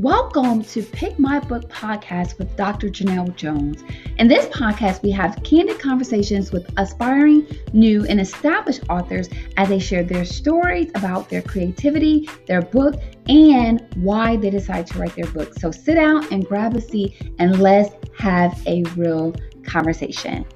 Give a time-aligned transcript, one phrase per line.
[0.00, 2.88] Welcome to Pick My Book podcast with Dr.
[2.88, 3.84] Janelle Jones.
[4.16, 9.28] In this podcast, we have candid conversations with aspiring, new, and established authors
[9.58, 12.94] as they share their stories about their creativity, their book,
[13.28, 15.52] and why they decide to write their book.
[15.58, 20.46] So sit down and grab a seat and let's have a real conversation.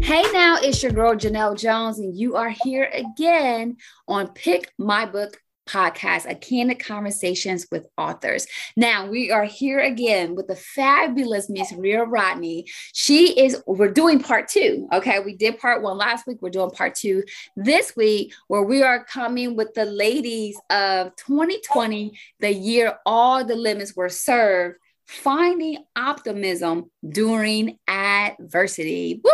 [0.00, 3.76] Hey now, it's your girl Janelle Jones, and you are here again
[4.08, 8.46] on Pick My Book podcast, A Candid Conversations with Authors.
[8.76, 12.66] Now we are here again with the fabulous Miss Rhea Rodney.
[12.92, 14.88] She is, we're doing part two.
[14.92, 15.20] Okay.
[15.20, 16.38] We did part one last week.
[16.40, 17.24] We're doing part two
[17.56, 23.56] this week, where we are coming with the ladies of 2020, the year all the
[23.56, 29.20] lemons were served finding optimism during adversity.
[29.22, 29.30] Woo,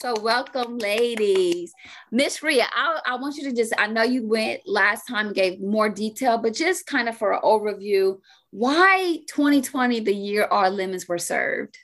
[0.00, 1.72] so, welcome, ladies.
[2.10, 5.60] Miss Rhea, I, I want you to just, I know you went last time, gave
[5.60, 8.18] more detail, but just kind of for an overview,
[8.50, 11.76] why 2020, the year our lemons were served?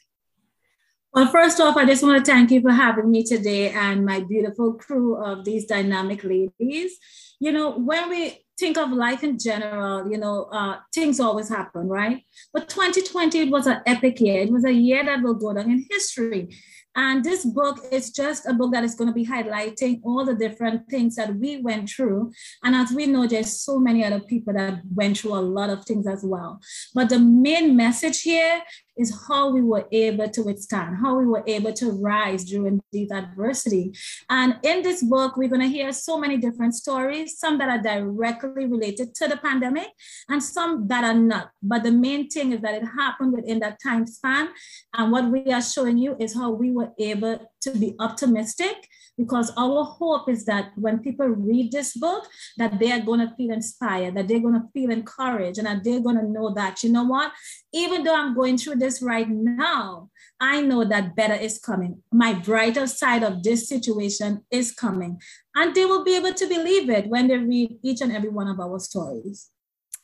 [1.13, 4.21] Well, first off, I just want to thank you for having me today and my
[4.21, 6.99] beautiful crew of these dynamic ladies.
[7.39, 11.89] You know, when we think of life in general, you know, uh, things always happen,
[11.89, 12.23] right?
[12.53, 14.43] But 2020 it was an epic year.
[14.43, 16.49] It was a year that will go down in history.
[16.97, 20.35] And this book is just a book that is going to be highlighting all the
[20.35, 22.33] different things that we went through.
[22.63, 25.85] And as we know, there's so many other people that went through a lot of
[25.85, 26.61] things as well.
[26.95, 28.63] But the main message here
[28.97, 33.11] is how we were able to withstand, how we were able to rise during these
[33.11, 33.93] adversity.
[34.31, 37.83] And in this book, we're going to hear so many different stories, some that are
[37.83, 39.89] directly related to the pandemic
[40.29, 41.51] and some that are not.
[41.63, 44.49] But the main thing is that it happened within that time span.
[44.95, 49.53] And what we are showing you is how we were able to be optimistic because
[49.57, 52.27] our hope is that when people read this book
[52.57, 55.85] that they are going to feel inspired that they're going to feel encouraged and that
[55.85, 57.33] they're going to know that you know what
[57.73, 60.09] even though i'm going through this right now
[60.41, 65.21] i know that better is coming my brighter side of this situation is coming
[65.55, 68.49] and they will be able to believe it when they read each and every one
[68.49, 69.51] of our stories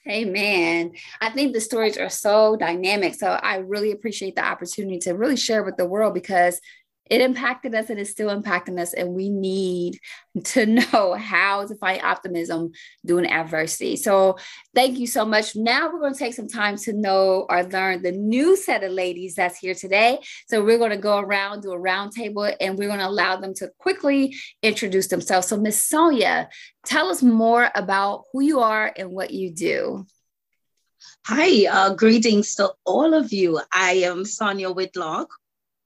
[0.09, 0.93] Amen.
[1.21, 3.15] I think the stories are so dynamic.
[3.15, 6.59] So I really appreciate the opportunity to really share with the world because
[7.11, 8.95] it impacted us and it's still impacting us.
[8.95, 9.99] And we need
[10.45, 12.71] to know how to find optimism
[13.05, 13.97] during adversity.
[13.97, 14.39] So
[14.75, 15.57] thank you so much.
[15.57, 18.93] Now we're going to take some time to know or learn the new set of
[18.93, 20.21] ladies that's here today.
[20.49, 23.55] So we're going to go around, do a roundtable, and we're going to allow them
[23.55, 25.49] to quickly introduce themselves.
[25.49, 26.49] So Miss Sonia,
[26.87, 30.07] tell us more about who you are and what you do.
[31.27, 33.61] Hi, uh, greetings to all of you.
[33.73, 35.29] I am Sonia Whitlock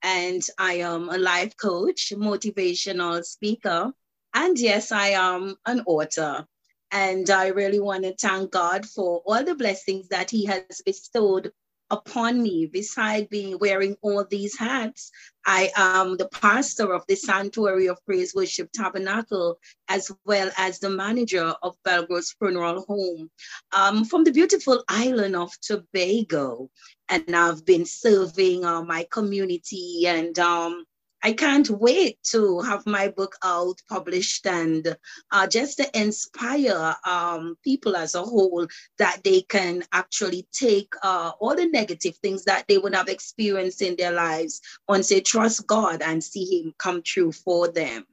[0.04, 3.92] and I am a life coach, motivational speaker,
[4.34, 6.46] and yes, I am an author.
[6.90, 11.50] And I really want to thank God for all the blessings that He has bestowed
[11.94, 12.66] upon me.
[12.66, 15.10] Besides being wearing all these hats,
[15.46, 20.90] I am the pastor of the Sanctuary of Praise Worship Tabernacle, as well as the
[20.90, 23.30] manager of Belgrove's Funeral Home
[23.72, 26.70] um, from the beautiful island of Tobago.
[27.08, 30.84] And I've been serving uh, my community and um,
[31.24, 34.94] I can't wait to have my book out, published, and
[35.30, 38.66] uh, just to inspire um, people as a whole
[38.98, 43.80] that they can actually take uh, all the negative things that they would have experienced
[43.80, 48.04] in their lives once they trust God and see Him come true for them.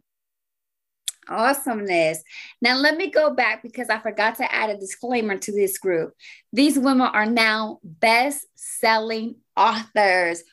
[1.27, 2.23] Awesomeness.
[2.61, 6.13] Now, let me go back because I forgot to add a disclaimer to this group.
[6.53, 10.43] These women are now best selling authors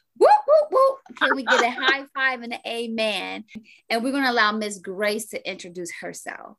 [0.59, 1.15] Woo, woo, woo.
[1.17, 3.45] Can we get a high five and an amen?
[3.89, 6.57] And we're going to allow Miss Grace to introduce herself.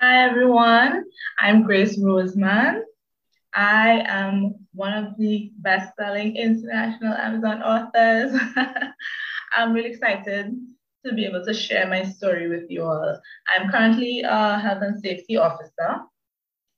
[0.00, 1.04] Hi, everyone.
[1.38, 2.82] I'm Grace Roseman.
[3.54, 8.38] I am one of the best selling international Amazon authors.
[9.56, 10.54] I'm really excited
[11.06, 13.20] to be able to share my story with you all.
[13.48, 16.00] I'm currently a health and safety officer,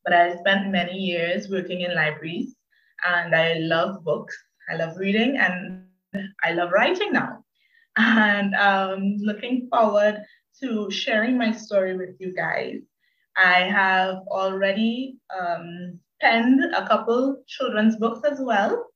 [0.05, 2.55] but I spent many years working in libraries
[3.05, 4.37] and I love books.
[4.71, 5.85] I love reading and
[6.45, 7.45] I love writing now.
[7.97, 10.23] And um, looking forward
[10.61, 12.81] to sharing my story with you guys.
[13.37, 18.87] I have already um, penned a couple children's books as well,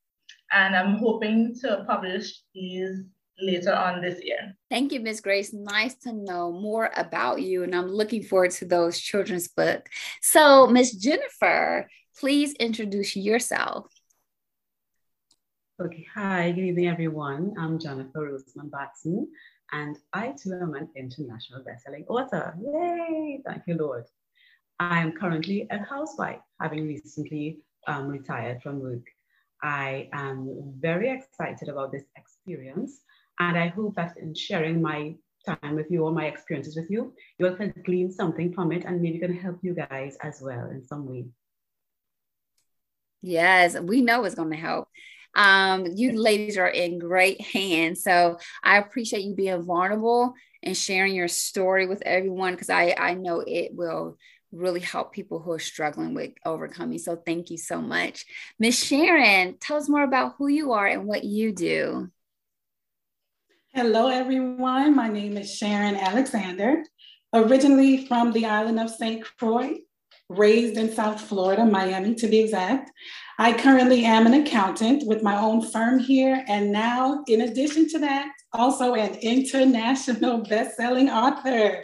[0.52, 3.04] and I'm hoping to publish these
[3.40, 4.56] later on this year.
[4.70, 5.20] Thank you, Ms.
[5.20, 5.52] Grace.
[5.52, 9.90] Nice to know more about you, and I'm looking forward to those children's books.
[10.20, 10.92] So, Ms.
[10.92, 11.88] Jennifer,
[12.18, 13.91] please introduce yourself.
[15.82, 17.54] Okay, hi, good evening, everyone.
[17.58, 19.26] I'm Jennifer Roseman Batson,
[19.72, 22.56] and I too am an international bestselling author.
[22.62, 23.42] Yay!
[23.44, 24.04] Thank you, Lord.
[24.78, 27.58] I am currently a housewife, having recently
[27.88, 29.02] um, retired from work.
[29.60, 33.00] I am very excited about this experience,
[33.40, 37.12] and I hope that in sharing my time with you or my experiences with you,
[37.40, 41.08] you'll glean something from it and maybe can help you guys as well in some
[41.08, 41.24] way.
[43.20, 44.88] Yes, we know it's going to help.
[45.34, 48.02] Um, you ladies are in great hands.
[48.02, 53.14] So I appreciate you being vulnerable and sharing your story with everyone because I, I
[53.14, 54.18] know it will
[54.52, 56.98] really help people who are struggling with overcoming.
[56.98, 58.26] So thank you so much.
[58.58, 62.10] Miss Sharon, tell us more about who you are and what you do.
[63.74, 64.94] Hello, everyone.
[64.94, 66.84] My name is Sharon Alexander,
[67.32, 69.24] originally from the island of St.
[69.24, 69.78] Croix,
[70.36, 72.90] raised in South Florida, Miami to be exact.
[73.38, 77.98] I currently am an accountant with my own firm here, and now, in addition to
[78.00, 81.80] that, also an international best-selling author.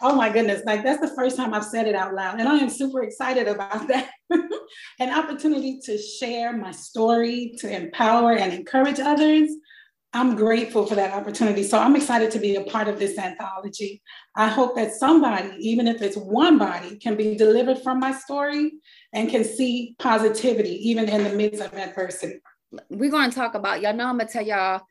[0.00, 2.56] Oh my goodness, like that's the first time I've said it out loud, and I
[2.56, 4.10] am super excited about that.
[4.98, 9.50] An opportunity to share my story, to empower and encourage others,
[10.14, 11.62] I'm grateful for that opportunity.
[11.62, 14.02] So I'm excited to be a part of this anthology.
[14.36, 18.72] I hope that somebody, even if it's one body, can be delivered from my story
[19.14, 22.40] and can see positivity even in the midst of adversity.
[22.90, 24.82] We're going to talk about, y'all know I'm going to tell y'all,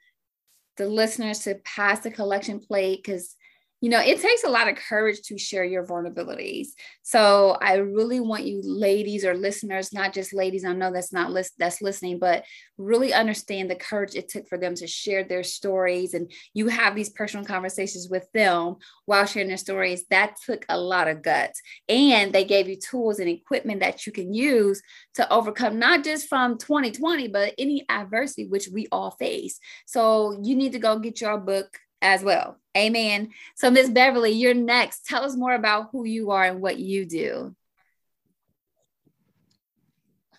[0.78, 3.36] the listeners to pass the collection plate because
[3.82, 6.68] you know, it takes a lot of courage to share your vulnerabilities.
[7.02, 11.32] So I really want you ladies or listeners, not just ladies, I know that's not
[11.32, 12.46] list that's listening, but
[12.78, 16.96] really understand the courage it took for them to share their stories and you have
[16.96, 18.76] these personal conversations with them
[19.06, 20.06] while sharing their stories.
[20.12, 21.60] That took a lot of guts.
[21.90, 24.80] And they gave you tools and equipment that you can use
[25.16, 29.60] to overcome not just from 2020, but any adversity which we all face.
[29.88, 32.58] So you need to go get your book as well.
[32.76, 33.30] Amen.
[33.56, 35.06] So, Miss Beverly, you're next.
[35.06, 37.54] Tell us more about who you are and what you do.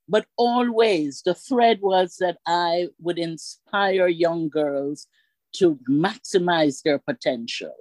[0.07, 5.07] But always the thread was that I would inspire young girls
[5.53, 7.73] to maximize their potential.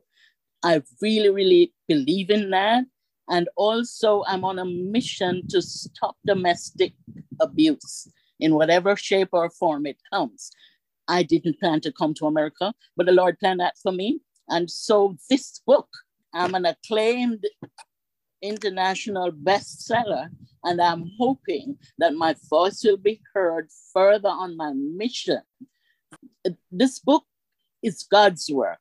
[0.62, 2.84] I really, really believe in that.
[3.28, 6.94] And also, I'm on a mission to stop domestic
[7.40, 8.08] abuse
[8.40, 10.50] in whatever shape or form it comes.
[11.08, 14.20] I didn't plan to come to America, but the Lord planned that for me.
[14.48, 15.88] And so, this book,
[16.34, 17.44] I'm an acclaimed
[18.44, 20.28] international bestseller.
[20.62, 25.42] And I'm hoping that my voice will be heard further on my mission.
[26.70, 27.24] This book
[27.82, 28.80] is God's work.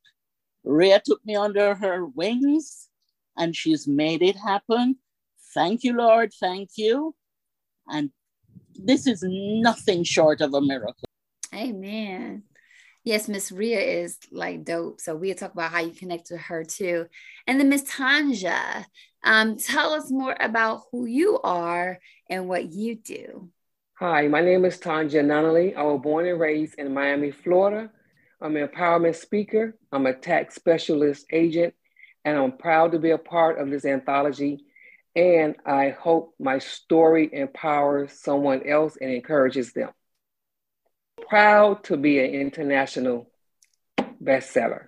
[0.64, 2.90] Rhea took me under her wings
[3.38, 4.98] and she's made it happen.
[5.54, 6.32] Thank you, Lord.
[6.40, 7.16] Thank you.
[7.88, 8.12] And
[8.76, 11.10] this is nothing short of a miracle.
[11.54, 12.44] Amen.
[13.06, 15.02] Yes, Miss Rhea is like dope.
[15.02, 17.08] So we'll talk about how you connect with her too.
[17.46, 18.86] And then Miss Tanja,
[19.26, 23.50] um, tell us more about who you are and what you do.
[24.00, 25.76] Hi, my name is Tanja Nunnally.
[25.76, 27.92] I was born and raised in Miami, Florida.
[28.42, 29.78] I'm an empowerment speaker.
[29.92, 31.74] I'm a tax specialist agent,
[32.26, 34.66] and I'm proud to be a part of this anthology.
[35.16, 39.90] And I hope my story empowers someone else and encourages them
[41.28, 43.30] proud to be an international
[44.22, 44.88] bestseller.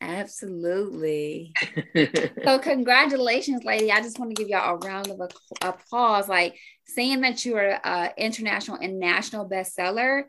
[0.00, 1.52] Absolutely.
[2.44, 3.90] so, congratulations, lady.
[3.90, 5.20] I just want to give y'all a round of
[5.60, 6.28] applause.
[6.28, 10.22] Like saying that you are an international and national bestseller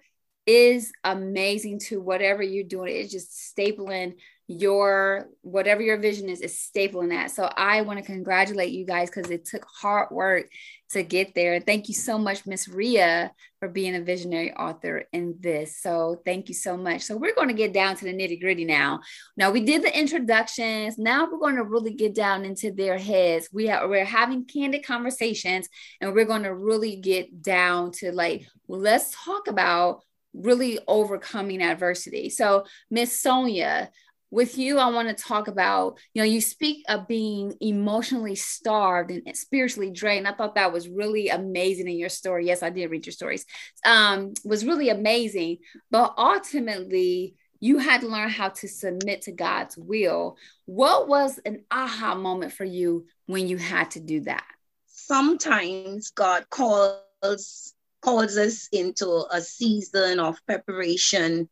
[0.45, 2.95] is amazing to whatever you're doing.
[2.95, 4.15] It's just stapling
[4.51, 7.29] your whatever your vision is is stapling that.
[7.29, 10.49] So i want to congratulate you guys because it took hard work
[10.89, 11.53] to get there.
[11.53, 15.79] And thank you so much miss Rhea for being a visionary author in this.
[15.79, 17.03] So thank you so much.
[17.03, 19.01] So we're going to get down to the nitty gritty now.
[19.37, 20.97] Now we did the introductions.
[20.97, 23.49] Now we're going to really get down into their heads.
[23.53, 25.69] We have we're having candid conversations
[26.01, 30.01] and we're going to really get down to like well, let's talk about
[30.33, 32.31] really overcoming adversity.
[32.31, 33.91] So miss sonia
[34.31, 39.11] with you, I want to talk about, you know, you speak of being emotionally starved
[39.11, 40.27] and spiritually drained.
[40.27, 42.45] I thought that was really amazing in your story.
[42.45, 43.45] Yes, I did read your stories.
[43.85, 45.57] Um, was really amazing.
[45.89, 50.37] But ultimately, you had to learn how to submit to God's will.
[50.65, 54.45] What was an aha moment for you when you had to do that?
[54.85, 61.49] Sometimes God calls calls us into a season of preparation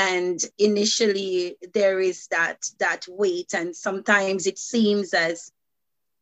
[0.00, 3.52] and initially there is that that weight.
[3.52, 5.52] And sometimes it seems as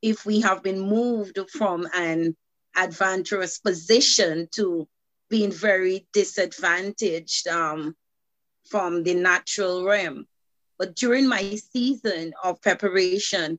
[0.03, 2.37] if we have been moved from an
[2.75, 4.89] advantageous position to
[5.31, 7.95] being very disadvantaged um,
[8.69, 10.27] from the natural realm.
[10.77, 11.43] But during my
[11.73, 13.59] season of preparation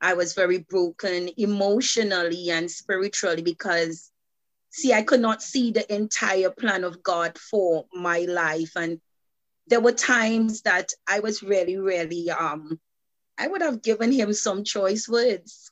[0.00, 4.10] i was very broken emotionally and spiritually because
[4.70, 8.72] see i could not see the entire plan of god for my life.
[8.76, 9.00] And
[9.66, 12.78] there were times that I was really, really, um,
[13.38, 15.70] I would have given him some choice words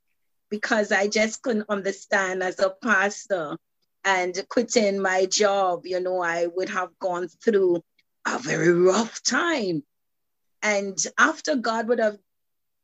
[0.51, 3.57] because I just couldn't understand as a pastor
[4.05, 7.83] and quitting my job, you know, I would have gone through
[8.27, 9.83] a very rough time.
[10.63, 12.19] And after God would have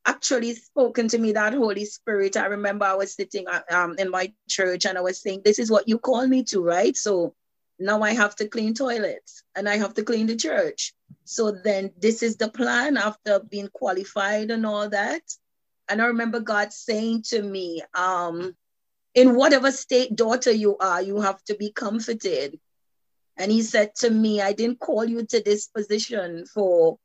[0.06, 4.10] actually spoken to me, that Holy Spirit, I remember I was sitting uh, um, in
[4.10, 6.96] my church and I was saying, This is what you call me to, right?
[6.96, 7.34] So
[7.78, 10.94] now I have to clean toilets and I have to clean the church.
[11.24, 15.22] So then this is the plan after being qualified and all that.
[15.88, 18.54] And I remember God saying to me, um,
[19.14, 22.58] in whatever state daughter you are, you have to be comforted.
[23.36, 26.98] And he said to me, I didn't call you to this position for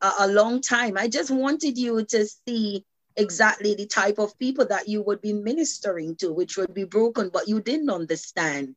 [0.00, 0.96] a, a long time.
[0.96, 2.84] I just wanted you to see
[3.16, 7.30] exactly the type of people that you would be ministering to, which would be broken,
[7.32, 8.76] but you didn't understand.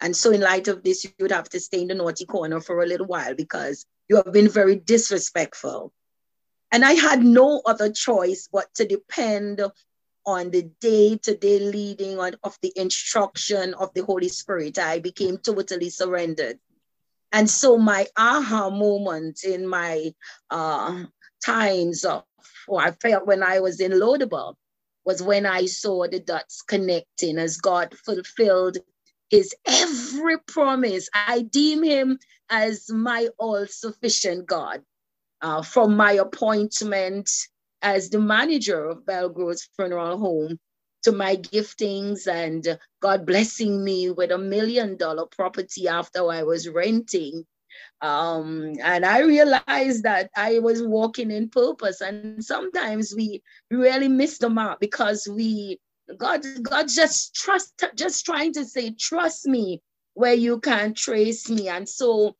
[0.00, 2.60] And so, in light of this, you would have to stay in the naughty corner
[2.60, 5.92] for a little while because you have been very disrespectful.
[6.72, 9.62] And I had no other choice but to depend
[10.26, 14.78] on the day to day leading on, of the instruction of the Holy Spirit.
[14.78, 16.58] I became totally surrendered.
[17.32, 20.14] And so, my aha moment in my
[20.50, 21.04] uh,
[21.44, 22.24] times of,
[22.66, 24.54] or I felt when I was in Lodebar
[25.04, 28.78] was when I saw the dots connecting as God fulfilled
[29.30, 31.08] is every promise.
[31.14, 32.18] I deem him
[32.50, 34.82] as my all sufficient God.
[35.40, 37.30] Uh, from my appointment
[37.82, 40.58] as the manager of Belgrove's Funeral Home
[41.04, 46.68] to my giftings and God blessing me with a million dollar property after I was
[46.68, 47.44] renting.
[48.00, 52.00] Um, and I realized that I was walking in purpose.
[52.00, 55.78] And sometimes we really miss the mark because we
[56.16, 59.82] God, God just trust, just trying to say, trust me
[60.14, 61.68] where you can trace me.
[61.68, 62.36] And so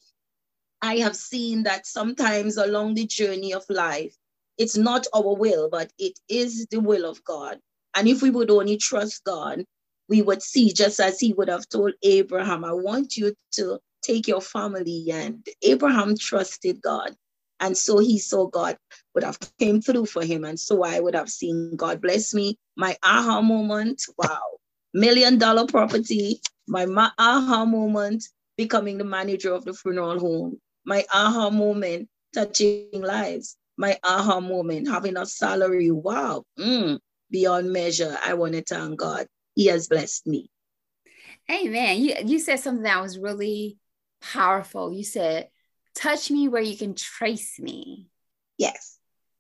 [0.81, 4.15] I have seen that sometimes along the journey of life,
[4.57, 7.59] it's not our will, but it is the will of God.
[7.95, 9.65] And if we would only trust God,
[10.09, 14.27] we would see, just as he would have told Abraham, I want you to take
[14.27, 15.07] your family.
[15.13, 17.15] And Abraham trusted God.
[17.61, 18.77] And so he saw God
[19.15, 20.45] would have came through for him.
[20.45, 22.59] And so I would have seen God bless me.
[22.77, 24.41] My aha moment, wow,
[24.95, 26.87] million dollar property, my
[27.19, 28.25] aha moment,
[28.57, 34.89] becoming the manager of the funeral home, my aha moment, touching lives, my aha moment,
[34.89, 36.99] having a salary, wow, mm,
[37.31, 38.17] beyond measure.
[38.25, 39.27] I want to thank God.
[39.55, 40.51] He has blessed me.
[41.51, 42.03] Amen.
[42.03, 43.79] You, you said something that was really
[44.21, 44.93] powerful.
[44.93, 45.49] You said,
[45.99, 48.09] touch me where you can trace me.
[48.57, 48.99] Yes.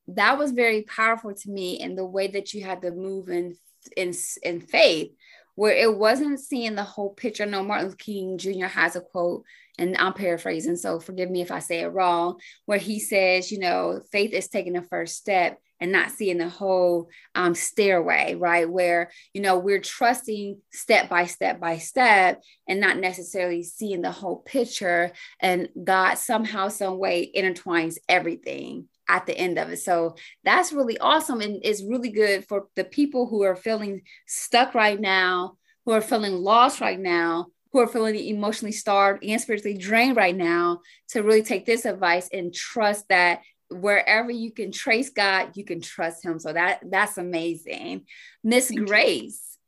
[0.09, 3.57] That was very powerful to me in the way that you had to move in
[3.97, 4.13] in,
[4.43, 5.13] in faith,
[5.59, 7.45] where it wasn't seeing the whole picture.
[7.45, 8.67] No, Martin Luther King Jr.
[8.67, 9.43] has a quote,
[9.77, 13.59] and I'm paraphrasing, so forgive me if I say it wrong, where he says, you
[13.59, 18.71] know, faith is taking the first step and not seeing the whole um, stairway, right?
[18.71, 24.13] Where, you know, we're trusting step by step by step and not necessarily seeing the
[24.13, 25.11] whole picture.
[25.41, 29.79] And God somehow, some way intertwines everything at the end of it.
[29.79, 34.75] So that's really awesome and it's really good for the people who are feeling stuck
[34.75, 39.77] right now, who are feeling lost right now, who are feeling emotionally starved and spiritually
[39.77, 45.11] drained right now to really take this advice and trust that wherever you can trace
[45.11, 46.39] God, you can trust him.
[46.39, 48.07] So that that's amazing.
[48.43, 49.59] Miss Grace,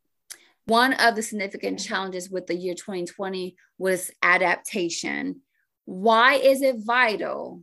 [0.66, 5.42] one of the significant challenges with the year 2020 was adaptation.
[5.84, 7.62] Why is it vital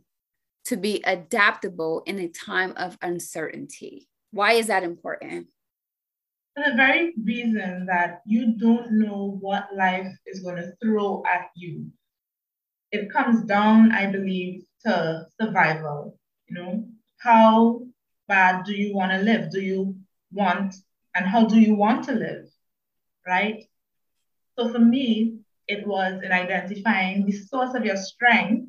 [0.68, 4.06] to be adaptable in a time of uncertainty?
[4.32, 5.46] Why is that important?
[6.54, 11.46] For the very reason that you don't know what life is going to throw at
[11.56, 11.86] you.
[12.92, 16.18] It comes down, I believe, to survival.
[16.48, 17.80] You know, how
[18.26, 19.50] bad do you want to live?
[19.50, 19.96] Do you
[20.32, 20.74] want,
[21.14, 22.44] and how do you want to live?
[23.26, 23.64] Right?
[24.58, 28.67] So for me, it was in identifying the source of your strength.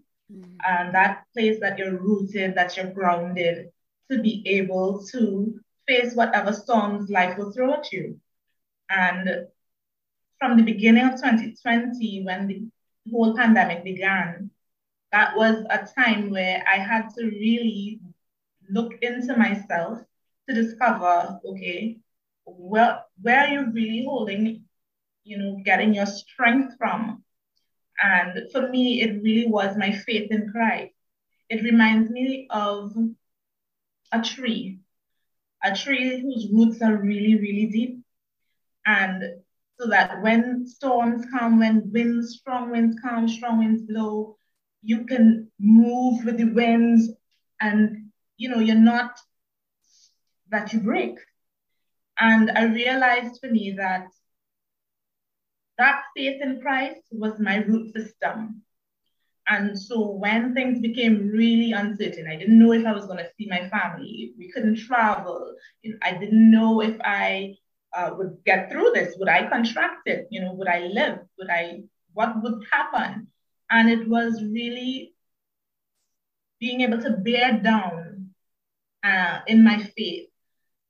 [0.66, 3.70] And that place that you're rooted, that you're grounded
[4.12, 8.20] to be able to face whatever storms life will throw at you.
[8.89, 9.48] And
[10.39, 12.63] from the beginning of 2020, when the
[13.12, 14.51] whole pandemic began,
[15.12, 18.00] that was a time where I had to really
[18.70, 20.00] look into myself
[20.48, 21.98] to discover, okay,
[22.46, 24.63] well, where are you really holding,
[25.24, 27.24] you know, getting your strength from?
[28.01, 30.94] And for me, it really was my faith in Christ.
[31.50, 32.94] It reminds me of
[34.12, 34.79] a tree,
[35.63, 38.00] a tree whose roots are really, really deep.
[38.86, 39.24] And
[39.79, 44.38] so that when storms come, when winds, strong winds come, strong winds blow,
[44.82, 47.10] you can move with the winds
[47.62, 49.20] and you know you're not
[50.50, 51.18] that you break
[52.20, 54.08] and i realized for me that
[55.79, 58.62] that faith in christ was my root system.
[59.48, 63.31] And so when things became really uncertain i didn't know if i was going to
[63.38, 64.33] see my family.
[64.38, 65.55] We couldn't travel.
[66.03, 67.55] I didn't know if i
[67.98, 69.15] uh, would get through this.
[69.17, 70.27] Would i contract it?
[70.29, 71.19] You know would i live?
[71.39, 71.81] Would i
[72.13, 73.27] what would happen?
[73.71, 75.13] And it was really
[76.59, 78.31] being able to bear down
[79.03, 80.27] uh, in my faith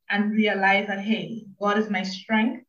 [0.09, 2.65] and realize that, hey, God is my strength.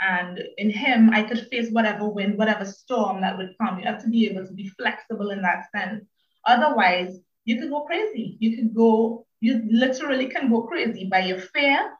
[0.00, 3.78] And in Him, I could face whatever wind, whatever storm that would come.
[3.78, 6.04] You have to be able to be flexible in that sense.
[6.46, 8.36] Otherwise, you could go crazy.
[8.38, 11.92] You could go, you literally can go crazy by your fear,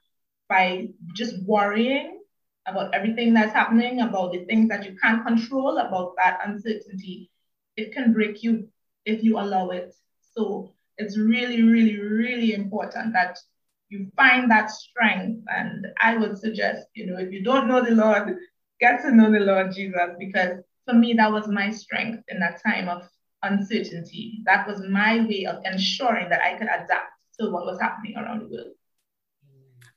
[0.48, 2.18] by just worrying,
[2.68, 7.30] about everything that's happening, about the things that you can't control, about that uncertainty,
[7.76, 8.68] it can break you
[9.04, 9.94] if you allow it.
[10.34, 13.38] So it's really, really, really important that
[13.88, 15.44] you find that strength.
[15.48, 18.36] And I would suggest, you know, if you don't know the Lord,
[18.80, 22.62] get to know the Lord Jesus, because for me, that was my strength in that
[22.62, 23.08] time of
[23.42, 24.40] uncertainty.
[24.46, 28.40] That was my way of ensuring that I could adapt to what was happening around
[28.40, 28.72] the world.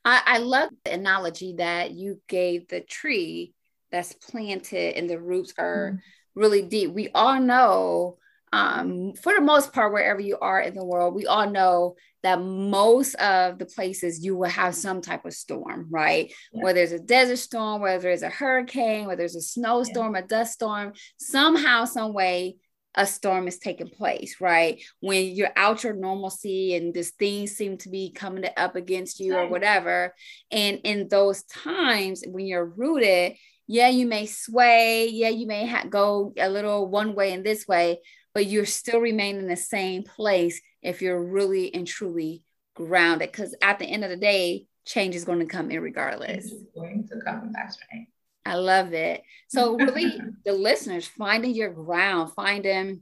[0.03, 3.53] I, I love the analogy that you gave the tree
[3.91, 6.39] that's planted and the roots are mm-hmm.
[6.39, 6.91] really deep.
[6.91, 8.17] We all know,
[8.51, 12.41] um, for the most part, wherever you are in the world, we all know that
[12.41, 16.31] most of the places you will have some type of storm, right?
[16.53, 16.63] Yeah.
[16.63, 20.21] Whether it's a desert storm, whether it's a hurricane, whether it's a snowstorm, yeah.
[20.21, 22.57] a dust storm, somehow, some way,
[22.95, 24.81] a storm is taking place, right?
[24.99, 29.35] When you're out your normalcy and these things seem to be coming up against you
[29.35, 29.43] right.
[29.43, 30.13] or whatever.
[30.51, 35.85] And in those times when you're rooted, yeah, you may sway, yeah, you may ha-
[35.89, 37.99] go a little one way and this way,
[38.33, 42.43] but you're still remain in the same place if you're really and truly
[42.75, 43.31] grounded.
[43.31, 46.45] Because at the end of the day, change is going to come in regardless.
[46.45, 47.51] It's going to come.
[47.53, 48.07] That's right.
[48.45, 49.23] I love it.
[49.47, 53.01] So, really, the listeners finding your ground, finding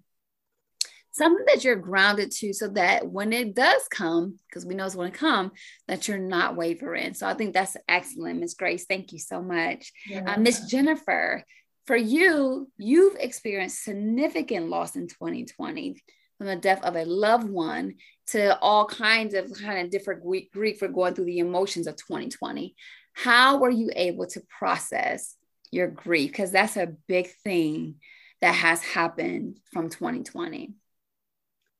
[1.11, 4.95] something that you're grounded to so that when it does come, because we know it's
[4.95, 5.51] going to come,
[5.87, 7.13] that you're not wavering.
[7.13, 8.85] So, I think that's excellent, Miss Grace.
[8.85, 9.91] Thank you so much.
[10.07, 10.33] Yeah.
[10.33, 11.43] Uh, Miss Jennifer,
[11.89, 15.99] for you, you've experienced significant loss in 2020
[16.37, 17.95] from the death of a loved one
[18.27, 20.21] to all kinds of kind of different
[20.53, 22.75] grief for going through the emotions of 2020
[23.13, 25.35] how were you able to process
[25.71, 26.31] your grief?
[26.31, 27.95] Because that's a big thing
[28.39, 30.73] that has happened from 2020.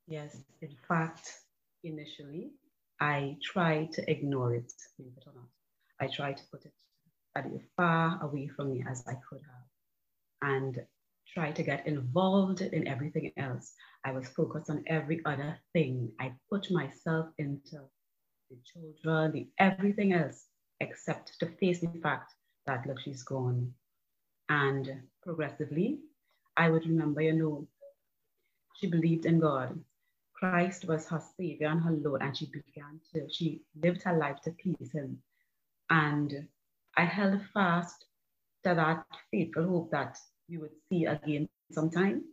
[0.07, 1.31] Yes, in fact,
[1.83, 2.51] initially,
[2.99, 4.73] I tried to ignore it.
[6.01, 6.73] I tried to put it
[7.35, 7.45] as
[7.77, 9.68] far away from me as I could have
[10.41, 10.79] and
[11.33, 13.73] try to get involved in everything else.
[14.05, 16.11] I was focused on every other thing.
[16.19, 17.79] I put myself into
[18.49, 20.45] the children, the everything else
[20.79, 22.33] except to face the fact
[22.65, 23.73] that, look, she's gone.
[24.47, 25.99] And progressively,
[26.57, 27.67] I would remember, you know,
[28.75, 29.79] she believed in God.
[30.33, 34.39] Christ was her savior and her Lord, and she began to, she lived her life
[34.43, 35.21] to please him.
[35.89, 36.47] And
[36.95, 38.05] I held fast
[38.63, 40.17] to that faithful hope that
[40.49, 42.23] we would see again sometime.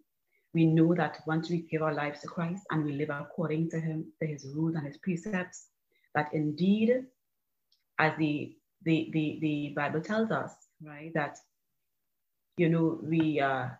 [0.55, 3.81] We know that once we give our lives to Christ and we live according to
[3.81, 5.67] him, to his rules and his precepts,
[6.15, 7.05] that indeed
[7.99, 10.53] as the, the, the, the Bible tells us,
[10.83, 11.39] right, that,
[12.57, 13.79] you know, we are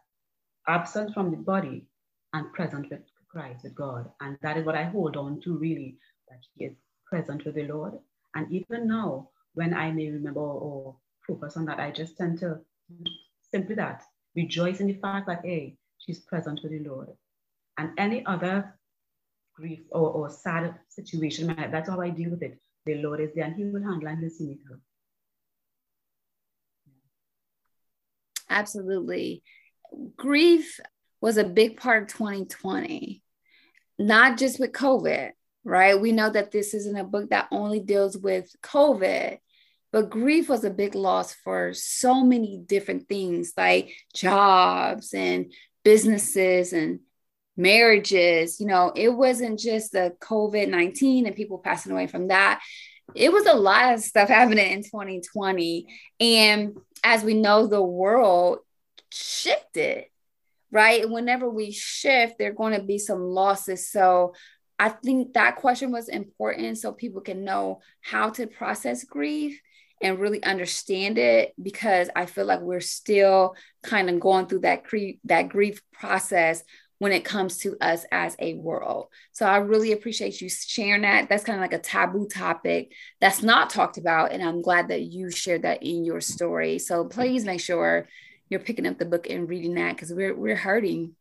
[0.69, 1.87] absent from the body
[2.35, 4.11] and present with Christ, with God.
[4.21, 5.97] And that is what I hold on to really,
[6.29, 7.95] that He is present with the Lord.
[8.35, 10.97] And even now, when I may remember or
[11.27, 12.59] focus on that, I just tend to
[13.51, 14.03] simply that,
[14.37, 17.09] rejoice in the fact that, hey, she's present with the Lord.
[17.79, 18.79] And any other
[19.55, 23.45] grief or, or sad situation, that's how I deal with it the Lord is there
[23.45, 24.57] and He will handle and He'll.
[28.49, 29.43] Absolutely.
[30.17, 30.81] Grief
[31.21, 33.23] was a big part of 2020,
[33.99, 35.33] not just with COVID,
[35.65, 36.01] right?
[36.01, 39.39] We know that this isn't a book that only deals with COVID,
[39.97, 45.51] but grief was a big loss for so many different things like jobs and
[45.85, 47.01] businesses and
[47.57, 48.61] marriages.
[48.61, 52.61] You know, it wasn't just the COVID 19 and people passing away from that.
[53.15, 55.87] It was a lot of stuff happening in 2020.
[56.21, 58.59] And as we know, the world
[59.11, 60.05] shifted,
[60.71, 61.09] right?
[61.09, 63.91] Whenever we shift, there are going to be some losses.
[63.91, 64.35] So
[64.79, 69.59] I think that question was important so people can know how to process grief
[70.03, 74.85] and really understand it because I feel like we're still kind of going through that
[74.85, 76.63] grief that grief process
[76.99, 79.09] when it comes to us as a world.
[79.33, 81.29] So I really appreciate you sharing that.
[81.29, 85.03] That's kind of like a taboo topic that's not talked about and I'm glad that
[85.03, 86.79] you shared that in your story.
[86.79, 88.09] So please make sure
[88.49, 91.15] you're picking up the book and reading that cuz we're we're hurting.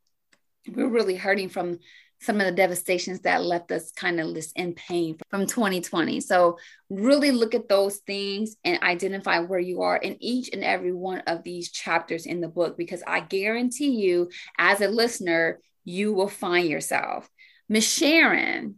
[0.67, 1.79] We're really hurting from
[2.21, 6.19] some of the devastations that left us kind of just in pain from 2020.
[6.21, 6.57] So,
[6.89, 11.19] really look at those things and identify where you are in each and every one
[11.27, 16.27] of these chapters in the book, because I guarantee you, as a listener, you will
[16.27, 17.29] find yourself.
[17.69, 18.75] Miss Sharon,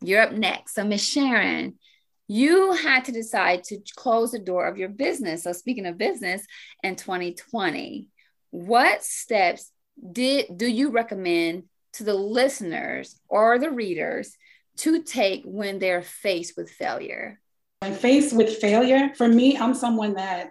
[0.00, 0.74] you're up next.
[0.74, 1.78] So, Miss Sharon,
[2.26, 5.44] you had to decide to close the door of your business.
[5.44, 6.44] So, speaking of business
[6.82, 8.06] in 2020,
[8.50, 9.70] what steps
[10.12, 11.64] did do you recommend
[11.98, 14.36] to the listeners or the readers
[14.78, 17.40] to take when they're faced with failure?
[17.80, 20.50] When faced with failure, for me, I'm someone that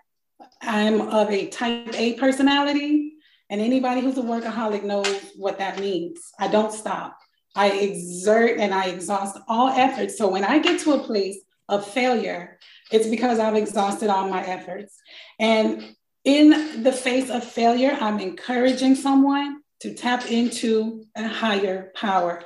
[0.62, 3.14] I'm of a type A personality,
[3.50, 6.20] and anybody who's a workaholic knows what that means.
[6.40, 7.18] I don't stop.
[7.56, 10.18] I exert and I exhaust all efforts.
[10.18, 12.60] So when I get to a place of failure,
[12.92, 14.96] it's because I've exhausted all my efforts.
[15.40, 22.44] And in the face of failure, I'm encouraging someone to tap into a higher power.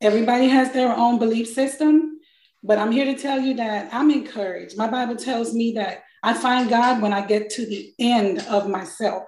[0.00, 2.20] Everybody has their own belief system,
[2.62, 4.76] but I'm here to tell you that I'm encouraged.
[4.76, 8.68] My Bible tells me that I find God when I get to the end of
[8.68, 9.24] myself.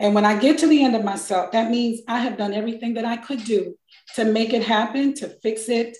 [0.00, 2.94] And when I get to the end of myself, that means I have done everything
[2.94, 3.76] that I could do
[4.16, 5.96] to make it happen, to fix it,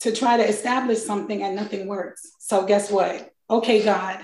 [0.00, 2.32] to try to establish something, and nothing works.
[2.38, 3.30] So, guess what?
[3.50, 4.20] Okay, God,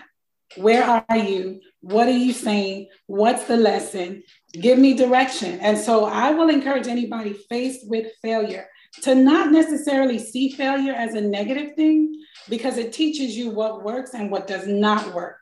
[0.57, 1.61] where are you?
[1.81, 2.89] What are you saying?
[3.07, 4.23] What's the lesson?
[4.53, 5.61] Give me direction.
[5.61, 8.67] And so I will encourage anybody faced with failure
[9.03, 12.13] to not necessarily see failure as a negative thing
[12.49, 15.39] because it teaches you what works and what does not work.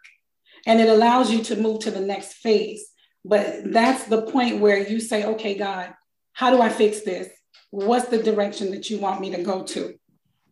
[0.67, 2.87] And it allows you to move to the next phase.
[3.25, 5.95] But that's the point where you say, okay, God,
[6.33, 7.29] how do I fix this?
[7.71, 9.95] What's the direction that you want me to go to?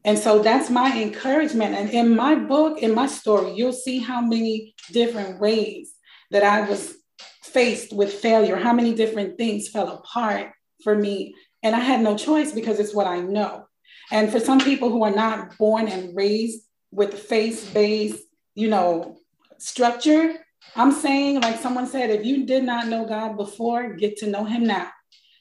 [0.04, 1.74] And so that's my encouragement.
[1.74, 5.92] And in my book, in my story, you'll see how many different ways
[6.30, 6.96] that I was
[7.46, 11.34] faced with failure, how many different things fell apart for me.
[11.62, 13.66] And I had no choice because it's what I know.
[14.10, 18.22] And for some people who are not born and raised with faith based,
[18.54, 19.18] you know,
[19.58, 20.34] structure,
[20.74, 24.44] I'm saying, like someone said, if you did not know God before, get to know
[24.44, 24.90] him now.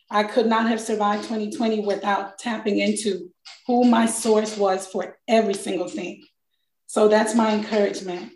[0.10, 3.32] I could not have survived 2020 without tapping into
[3.68, 6.24] who my source was for every single thing.
[6.88, 8.32] So that's my encouragement.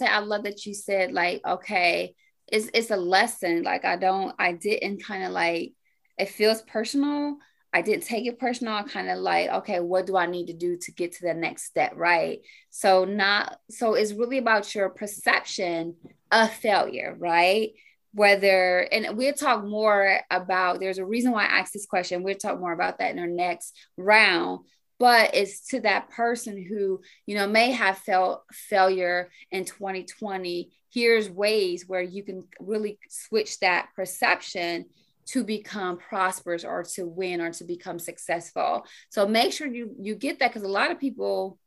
[0.00, 2.14] I love that you said, like, okay,
[2.48, 3.62] it's it's a lesson.
[3.62, 5.74] Like I don't, I didn't kind of like
[6.18, 7.36] it feels personal.
[7.72, 8.74] I didn't take it personal.
[8.74, 11.34] I kind of like, okay, what do I need to do to get to the
[11.34, 11.92] next step?
[11.96, 12.40] Right.
[12.70, 15.96] So not so it's really about your perception
[16.30, 17.70] of failure, right?
[18.14, 22.36] whether and we'll talk more about there's a reason why i asked this question we'll
[22.36, 24.60] talk more about that in our next round
[24.98, 31.28] but it's to that person who you know may have felt failure in 2020 here's
[31.30, 34.84] ways where you can really switch that perception
[35.26, 40.14] to become prosperous or to win or to become successful so make sure you you
[40.14, 41.58] get that because a lot of people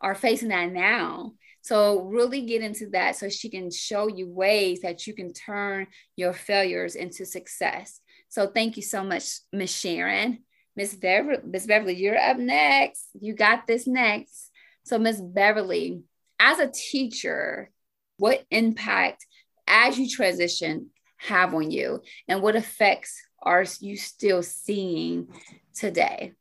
[0.00, 1.32] are facing that now
[1.64, 5.86] so really get into that so she can show you ways that you can turn
[6.14, 8.00] your failures into success.
[8.28, 10.40] So thank you so much, Miss Sharon.
[10.76, 13.06] Miss Beverly, Miss Beverly, you're up next.
[13.20, 14.50] You got this next.
[14.84, 16.02] So Miss Beverly,
[16.40, 17.70] as a teacher,
[18.18, 19.24] what impact
[19.66, 25.28] as you transition have on you and what effects are you still seeing
[25.74, 26.32] today?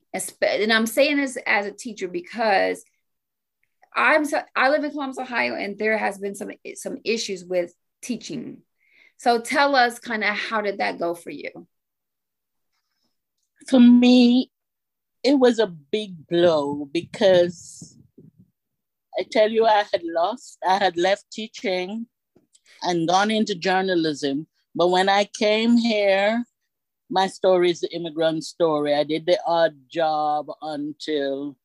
[0.41, 2.83] And I'm saying this as a teacher because
[3.95, 7.73] I'm so, I live in Columbus, Ohio, and there has been some some issues with
[8.01, 8.61] teaching.
[9.17, 11.67] So tell us kind of how did that go for you?
[13.67, 14.51] For me,
[15.23, 17.97] it was a big blow because
[19.17, 22.07] I tell you, I had lost, I had left teaching
[22.81, 24.47] and gone into journalism.
[24.75, 26.43] But when I came here,
[27.09, 28.93] my story is the immigrant story.
[28.93, 31.55] I did the odd job until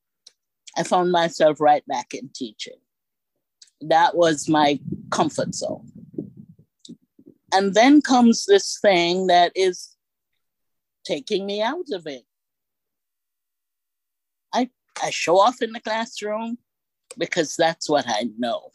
[0.76, 2.78] I found myself right back in teaching.
[3.80, 4.78] That was my
[5.10, 5.90] comfort zone.
[7.52, 9.96] And then comes this thing that is
[11.04, 12.22] taking me out of it.
[14.52, 14.70] I,
[15.02, 16.58] I show off in the classroom
[17.16, 18.70] because that's what I know.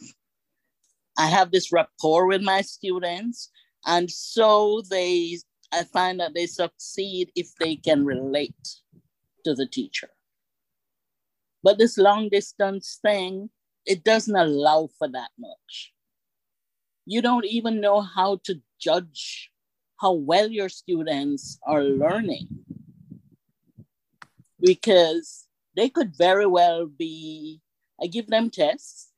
[1.17, 3.49] I have this rapport with my students,
[3.85, 5.37] and so they
[5.71, 8.55] I find that they succeed if they can relate
[9.43, 10.09] to the teacher.
[11.63, 13.49] But this long distance thing,
[13.85, 15.93] it doesn't allow for that much.
[17.05, 19.51] You don't even know how to judge
[20.03, 22.45] how well your students are learning
[24.59, 27.61] because they could very well be,
[28.01, 29.13] I give them tests,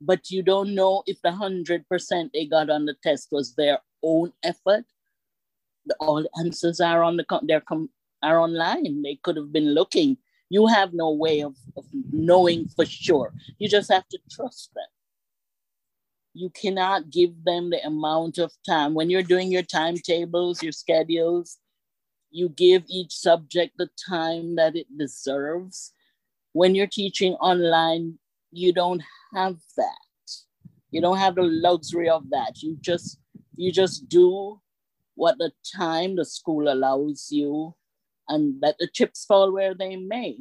[0.00, 4.32] but you don't know if the 100% they got on the test was their own
[4.42, 4.84] effort.
[6.00, 7.88] All the answers are on the, they're com,
[8.20, 9.02] are online.
[9.02, 10.16] They could have been looking.
[10.50, 13.32] You have no way of, of knowing for sure.
[13.58, 14.95] You just have to trust them.
[16.36, 18.92] You cannot give them the amount of time.
[18.92, 21.56] When you're doing your timetables, your schedules,
[22.30, 25.94] you give each subject the time that it deserves.
[26.52, 28.18] When you're teaching online,
[28.52, 30.30] you don't have that.
[30.90, 32.60] You don't have the luxury of that.
[32.62, 33.18] You just
[33.54, 34.60] you just do
[35.14, 37.74] what the time the school allows you
[38.28, 40.40] and let the chips fall where they may.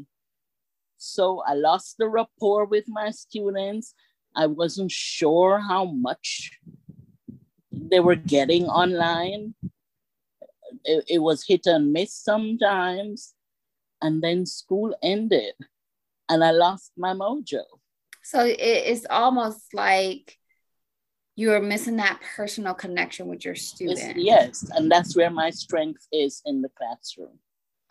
[0.97, 3.93] So I lost the rapport with my students.
[4.35, 6.51] I wasn't sure how much
[7.71, 9.55] they were getting online.
[10.83, 13.33] It, it was hit and miss sometimes.
[14.01, 15.53] And then school ended
[16.29, 17.63] and I lost my mojo.
[18.23, 20.37] So it's almost like
[21.35, 24.17] you're missing that personal connection with your student.
[24.17, 27.37] Yes, and that's where my strength is in the classroom.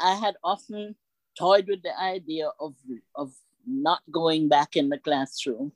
[0.01, 0.97] I had often
[1.39, 2.75] toyed with the idea of,
[3.15, 3.33] of
[3.67, 5.73] not going back in the classroom,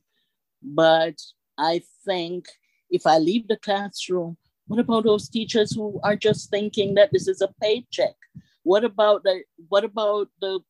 [0.63, 1.15] but
[1.57, 2.47] I think
[2.91, 7.27] if I leave the classroom, what about those teachers who are just thinking that this
[7.27, 8.15] is a paycheck?
[8.63, 10.61] What about the what about the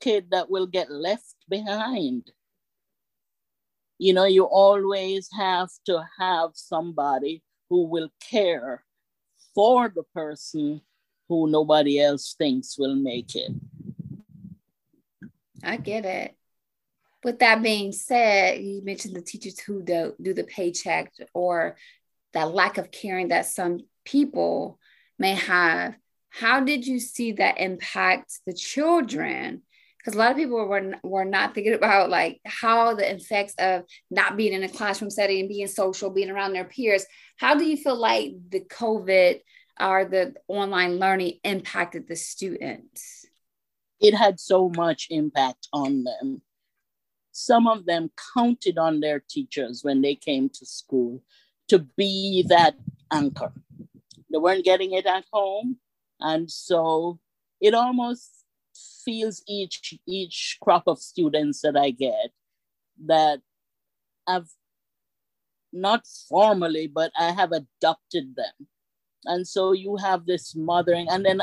[0.00, 2.30] kid that will get left behind?
[3.98, 8.84] You know, you always have to have somebody who will care
[9.54, 10.82] for the person
[11.28, 13.52] who nobody else thinks will make it.
[15.64, 16.36] I get it.
[17.26, 21.76] With that being said, you mentioned the teachers who don't do the paycheck or
[22.34, 24.78] that lack of caring that some people
[25.18, 25.96] may have.
[26.30, 29.62] How did you see that impact the children?
[29.98, 33.82] Because a lot of people were, were not thinking about like how the effects of
[34.08, 37.04] not being in a classroom setting, and being social, being around their peers.
[37.38, 39.40] How do you feel like the COVID
[39.80, 43.26] or the online learning impacted the students?
[43.98, 46.42] It had so much impact on them.
[47.36, 51.22] Some of them counted on their teachers when they came to school
[51.68, 52.76] to be that
[53.12, 53.52] anchor.
[54.30, 55.78] They weren't getting it at home.
[56.20, 57.18] And so
[57.60, 58.30] it almost
[59.04, 62.30] feels each each crop of students that I get
[63.06, 63.40] that
[64.26, 64.50] I've
[65.72, 68.66] not formally, but I have adopted them
[69.26, 71.42] and so you have this mothering, and then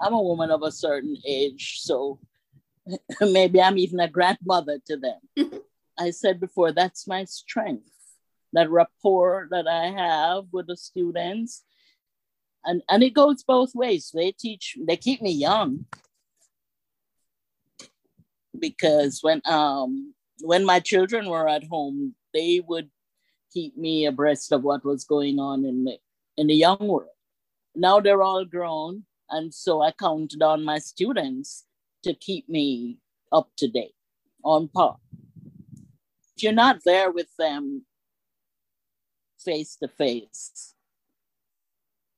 [0.00, 2.18] I'm a woman of a certain age, so
[3.20, 5.60] maybe I'm even a grandmother to them.
[5.98, 7.90] I said before, that's my strength,
[8.52, 11.62] that rapport that I have with the students.
[12.64, 14.10] And, and it goes both ways.
[14.14, 15.86] They teach, they keep me young.
[18.58, 22.90] Because when um when my children were at home, they would
[23.52, 25.98] keep me abreast of what was going on in the
[26.36, 27.08] in the young world.
[27.74, 29.04] Now they're all grown.
[29.30, 31.64] And so I counted on my students
[32.02, 32.98] to keep me
[33.30, 33.94] up to date,
[34.44, 34.96] on par.
[36.36, 37.84] If you're not there with them
[39.38, 40.74] face to face,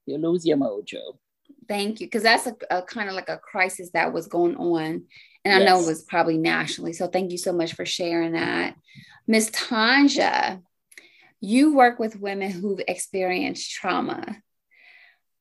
[0.06, 1.18] you lose your mojo.
[1.68, 2.06] Thank you.
[2.06, 5.04] Because that's a, a kind of like a crisis that was going on.
[5.44, 5.68] And I yes.
[5.68, 6.92] know it was probably nationally.
[6.92, 8.76] So thank you so much for sharing that.
[9.26, 9.50] Ms.
[9.50, 10.60] Tanja,
[11.40, 14.36] you work with women who've experienced trauma.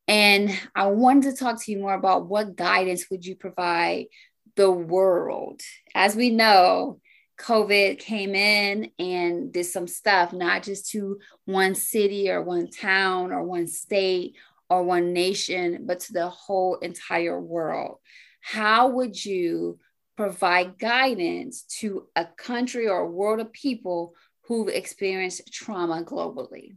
[0.07, 4.07] And I wanted to talk to you more about what guidance would you provide
[4.55, 5.61] the world?
[5.95, 6.99] As we know,
[7.39, 13.31] COVID came in and did some stuff, not just to one city or one town
[13.31, 14.35] or one state
[14.69, 17.97] or one nation, but to the whole entire world.
[18.41, 19.79] How would you
[20.15, 24.13] provide guidance to a country or a world of people
[24.43, 26.75] who've experienced trauma globally?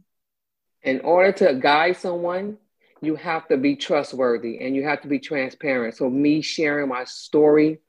[0.81, 2.57] In order to guide someone,
[3.01, 5.95] you have to be trustworthy and you have to be transparent.
[5.97, 7.79] So, me sharing my story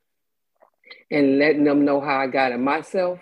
[1.11, 3.21] and letting them know how I got it myself,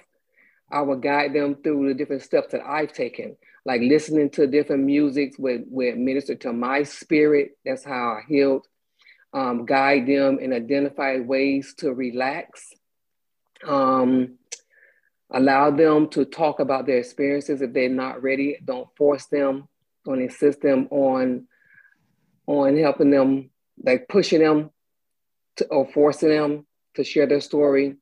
[0.71, 4.85] I will guide them through the different steps that I've taken, like listening to different
[4.85, 7.59] musics with, with minister to my spirit.
[7.65, 8.67] That's how I healed.
[9.33, 12.73] um, guide them and identify ways to relax.
[13.67, 14.39] Um,
[15.31, 18.59] allow them to talk about their experiences if they're not ready.
[18.65, 19.69] Don't force them.
[20.05, 21.47] Don't insist them on
[22.47, 23.51] on helping them,
[23.83, 24.71] like pushing them
[25.57, 27.97] to, or forcing them to share their story.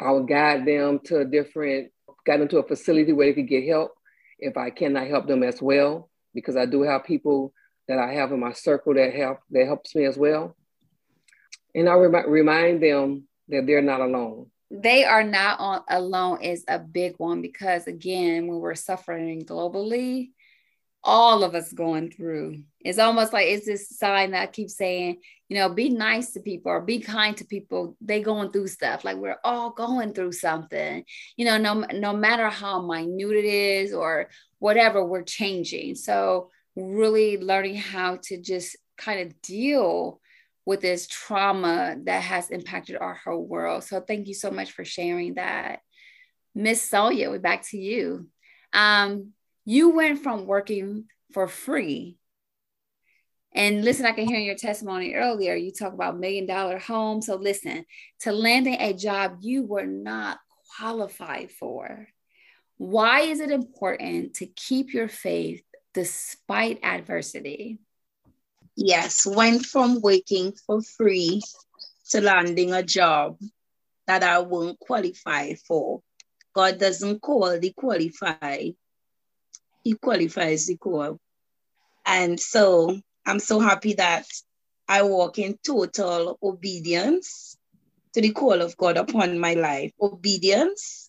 [0.00, 1.92] I'll guide them to a different,
[2.26, 3.92] guide them to a facility where they could get help
[4.38, 7.52] if I cannot help them as well, because I do have people
[7.88, 10.56] that I have in my circle that help that helps me as well.
[11.74, 14.50] And I rem- remind them that they're not alone.
[14.70, 20.30] They are not on, alone is a big one because again, when we're suffering globally,
[21.06, 22.62] all of us going through.
[22.80, 26.40] It's almost like it's this sign that I keep saying, you know, be nice to
[26.40, 27.96] people or be kind to people.
[28.00, 29.04] They going through stuff.
[29.04, 31.04] Like we're all going through something.
[31.36, 35.94] You know, no no matter how minute it is or whatever, we're changing.
[35.94, 40.20] So really learning how to just kind of deal
[40.66, 43.84] with this trauma that has impacted our whole world.
[43.84, 45.80] So thank you so much for sharing that.
[46.54, 48.26] Miss Sonia, we're back to you.
[48.72, 49.32] Um,
[49.66, 52.16] you went from working for free.
[53.52, 55.54] And listen, I can hear in your testimony earlier.
[55.54, 57.20] You talk about million dollar home.
[57.20, 57.84] So listen,
[58.20, 60.38] to landing a job you were not
[60.78, 62.08] qualified for.
[62.78, 65.62] Why is it important to keep your faith
[65.94, 67.78] despite adversity?
[68.76, 71.40] Yes, went from working for free
[72.10, 73.38] to landing a job
[74.06, 76.02] that I won't qualify for.
[76.54, 78.74] God doesn't call the qualified,
[79.86, 81.16] he qualifies the call.
[82.04, 84.26] And so I'm so happy that
[84.88, 87.56] I walk in total obedience
[88.12, 89.92] to the call of God upon my life.
[90.00, 91.08] Obedience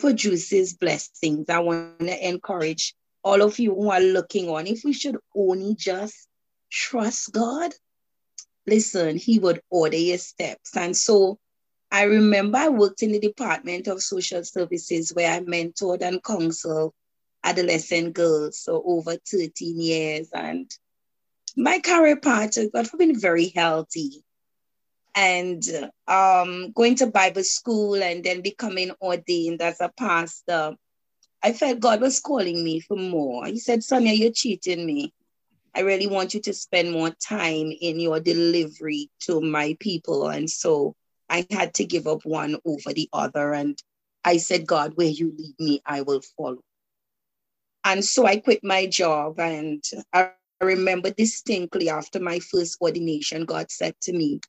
[0.00, 1.48] produces blessings.
[1.48, 5.76] I want to encourage all of you who are looking on, if we should only
[5.76, 6.26] just
[6.72, 7.72] trust God,
[8.66, 10.76] listen, He would order your steps.
[10.76, 11.38] And so
[11.92, 16.94] I remember I worked in the Department of Social Services where I mentored and counseled
[17.48, 20.28] adolescent girls so over 13 years.
[20.32, 20.70] And
[21.56, 24.22] my career path has been very healthy.
[25.14, 25.62] And
[26.06, 30.74] um, going to Bible school and then becoming ordained as a pastor,
[31.42, 33.46] I felt God was calling me for more.
[33.46, 35.12] He said, Sonia, you're cheating me.
[35.74, 40.28] I really want you to spend more time in your delivery to my people.
[40.28, 40.94] And so
[41.28, 43.52] I had to give up one over the other.
[43.52, 43.80] And
[44.24, 46.62] I said, God, where you lead me, I will follow.
[47.88, 49.40] And so I quit my job.
[49.40, 54.40] And I remember distinctly after my first ordination, God said to me,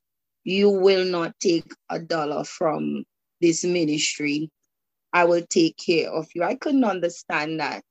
[0.44, 3.04] You will not take a dollar from
[3.40, 4.50] this ministry.
[5.14, 6.42] I will take care of you.
[6.42, 7.84] I couldn't understand that.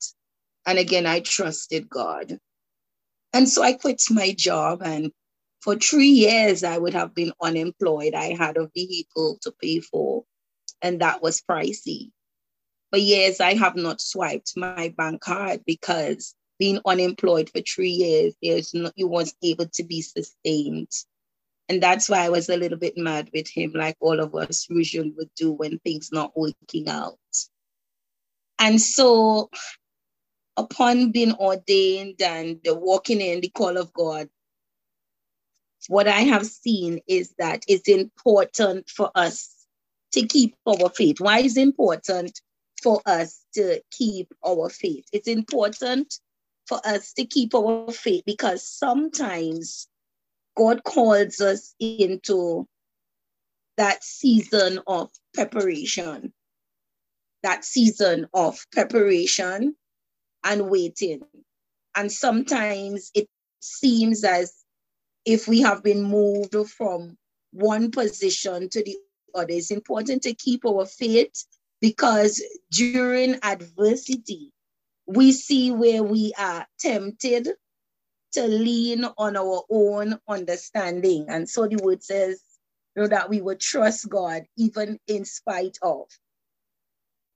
[0.67, 2.37] And again, I trusted God.
[3.33, 4.83] And so I quit my job.
[4.83, 5.11] And
[5.61, 8.13] for three years, I would have been unemployed.
[8.13, 10.25] I had a vehicle to pay for,
[10.83, 12.11] and that was pricey.
[12.91, 18.33] For years, I have not swiped my bank card because being unemployed for three years,
[18.41, 20.91] there's no, you was able to be sustained.
[21.69, 24.67] And that's why I was a little bit mad with him, like all of us
[24.69, 27.17] usually would do when things not working out.
[28.57, 29.49] And so
[30.57, 34.29] upon being ordained and walking in the call of God,
[35.87, 39.53] what I have seen is that it's important for us
[40.13, 41.21] to keep our faith.
[41.21, 42.41] Why is it important?
[42.81, 45.05] For us to keep our faith.
[45.11, 46.19] It's important
[46.67, 49.87] for us to keep our faith because sometimes
[50.55, 52.67] God calls us into
[53.77, 56.33] that season of preparation,
[57.43, 59.75] that season of preparation
[60.43, 61.21] and waiting.
[61.95, 63.27] And sometimes it
[63.61, 64.53] seems as
[65.25, 67.17] if we have been moved from
[67.51, 68.97] one position to the
[69.35, 69.53] other.
[69.53, 71.45] It's important to keep our faith
[71.81, 74.51] because during adversity,
[75.07, 77.49] we see where we are tempted
[78.33, 81.25] to lean on our own understanding.
[81.29, 82.41] And so the word says
[82.95, 86.03] you know, that we would trust God even in spite of.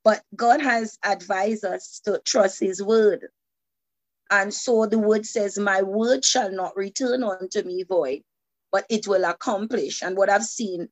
[0.03, 3.27] But God has advised us to trust his word.
[4.29, 8.21] And so the word says, My word shall not return unto me void,
[8.71, 10.01] but it will accomplish.
[10.01, 10.89] And what I've seen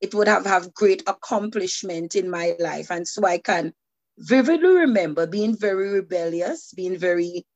[0.00, 2.90] it would have have great accomplishment in my life.
[2.90, 3.72] And so I can
[4.18, 7.46] vividly remember being very rebellious, being very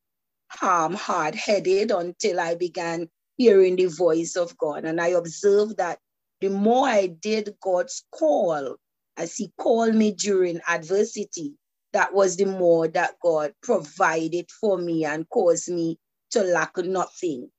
[0.63, 4.85] um, hard-headed until I began hearing the voice of God.
[4.85, 5.99] And I observed that
[6.41, 8.77] the more I did God's call,
[9.17, 11.55] as he called me during adversity,
[11.93, 15.99] that was the more that God provided for me and caused me
[16.31, 17.51] to lack nothing.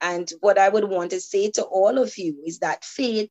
[0.00, 3.30] And what I would want to say to all of you is that faith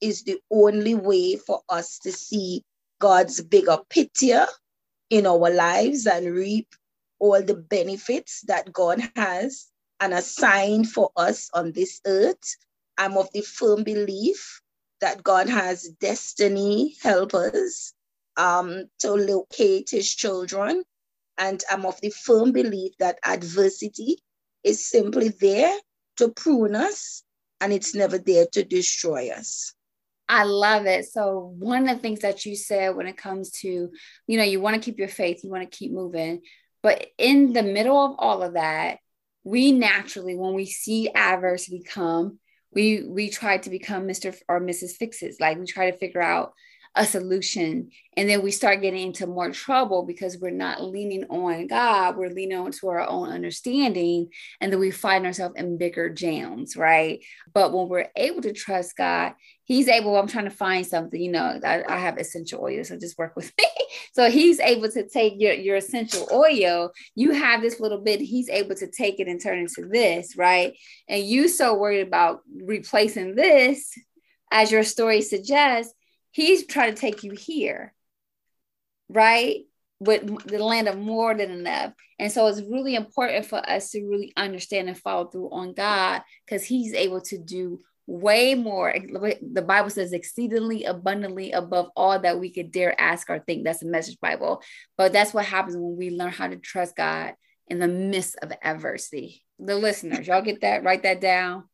[0.00, 2.64] is the only way for us to see
[3.00, 4.46] God's bigger picture
[5.10, 6.68] in our lives and reap
[7.18, 9.66] all the benefits that God has
[10.00, 12.56] and assigned for us on this earth.
[12.98, 14.60] I'm of the firm belief
[15.00, 17.92] that God has destiny helpers
[18.36, 20.82] um, to locate his children.
[21.38, 24.18] And I'm of the firm belief that adversity
[24.62, 25.74] is simply there
[26.16, 27.22] to prune us
[27.60, 29.74] and it's never there to destroy us.
[30.30, 31.06] I love it.
[31.06, 33.90] So one of the things that you said when it comes to,
[34.28, 36.42] you know, you want to keep your faith, you want to keep moving,
[36.84, 38.98] but in the middle of all of that,
[39.42, 42.38] we naturally, when we see adversity come,
[42.72, 44.36] we we try to become Mr.
[44.48, 44.92] or Mrs.
[44.92, 45.40] Fixes.
[45.40, 46.52] Like we try to figure out
[46.96, 47.90] a solution.
[48.16, 52.30] And then we start getting into more trouble because we're not leaning on God, we're
[52.30, 54.28] leaning on to our own understanding.
[54.60, 57.24] And then we find ourselves in bigger jams, right?
[57.54, 61.30] But when we're able to trust God, He's able, I'm trying to find something, you
[61.30, 63.66] know, I, I have essential oil, so just work with me.
[64.12, 68.48] so He's able to take your, your essential oil, you have this little bit, He's
[68.48, 70.76] able to take it and turn into this, right?
[71.08, 73.96] And you so worried about replacing this
[74.50, 75.94] as your story suggests
[76.30, 77.92] He's trying to take you here,
[79.08, 79.60] right?
[79.98, 81.92] With the land of more than enough.
[82.18, 86.22] And so it's really important for us to really understand and follow through on God
[86.46, 88.92] because He's able to do way more.
[88.92, 93.64] The Bible says exceedingly abundantly above all that we could dare ask or think.
[93.64, 94.62] That's a message Bible.
[94.96, 97.34] But that's what happens when we learn how to trust God
[97.68, 99.44] in the midst of adversity.
[99.60, 100.82] The listeners, y'all get that?
[100.82, 101.64] Write that down.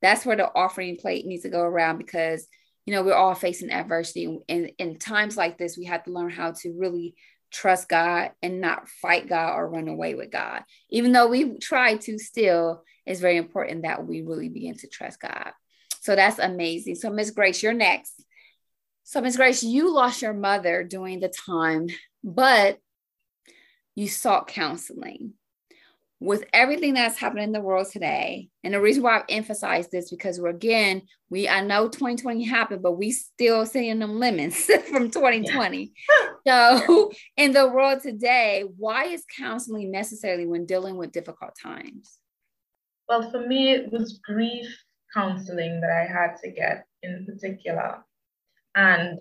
[0.00, 2.48] That's where the offering plate needs to go around because
[2.86, 4.38] you know, we're all facing adversity.
[4.48, 7.14] And in times like this, we have to learn how to really
[7.52, 10.62] trust God and not fight God or run away with God.
[10.90, 15.20] Even though we try to still, it's very important that we really begin to trust
[15.20, 15.52] God.
[16.00, 16.96] So that's amazing.
[16.96, 18.24] So, Miss Grace, you're next.
[19.04, 21.88] So, Miss Grace, you lost your mother during the time,
[22.24, 22.78] but
[23.94, 25.34] you sought counseling
[26.22, 30.10] with everything that's happening in the world today, and the reason why I've emphasized this
[30.10, 35.10] because we're again, we I know 2020 happened, but we still seeing them lemons from
[35.10, 35.92] 2020.
[36.44, 36.80] Yeah.
[36.86, 42.18] so in the world today, why is counseling necessary when dealing with difficult times?
[43.08, 44.66] Well, for me, it was grief
[45.12, 48.04] counseling that I had to get in particular.
[48.74, 49.18] And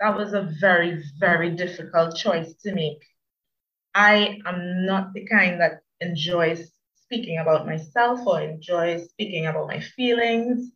[0.00, 3.02] that was a very, very difficult choice to make.
[3.94, 9.80] I am not the kind that enjoys speaking about myself or enjoy speaking about my
[9.80, 10.70] feelings.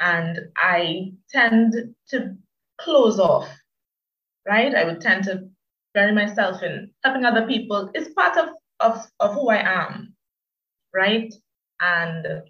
[0.00, 2.36] And I tend to
[2.78, 3.48] close off,
[4.46, 4.74] right?
[4.74, 5.48] I would tend to
[5.94, 7.90] bury myself in helping other people.
[7.94, 8.50] It's part of,
[8.80, 10.14] of, of who I am,
[10.94, 11.32] right?
[11.80, 12.42] And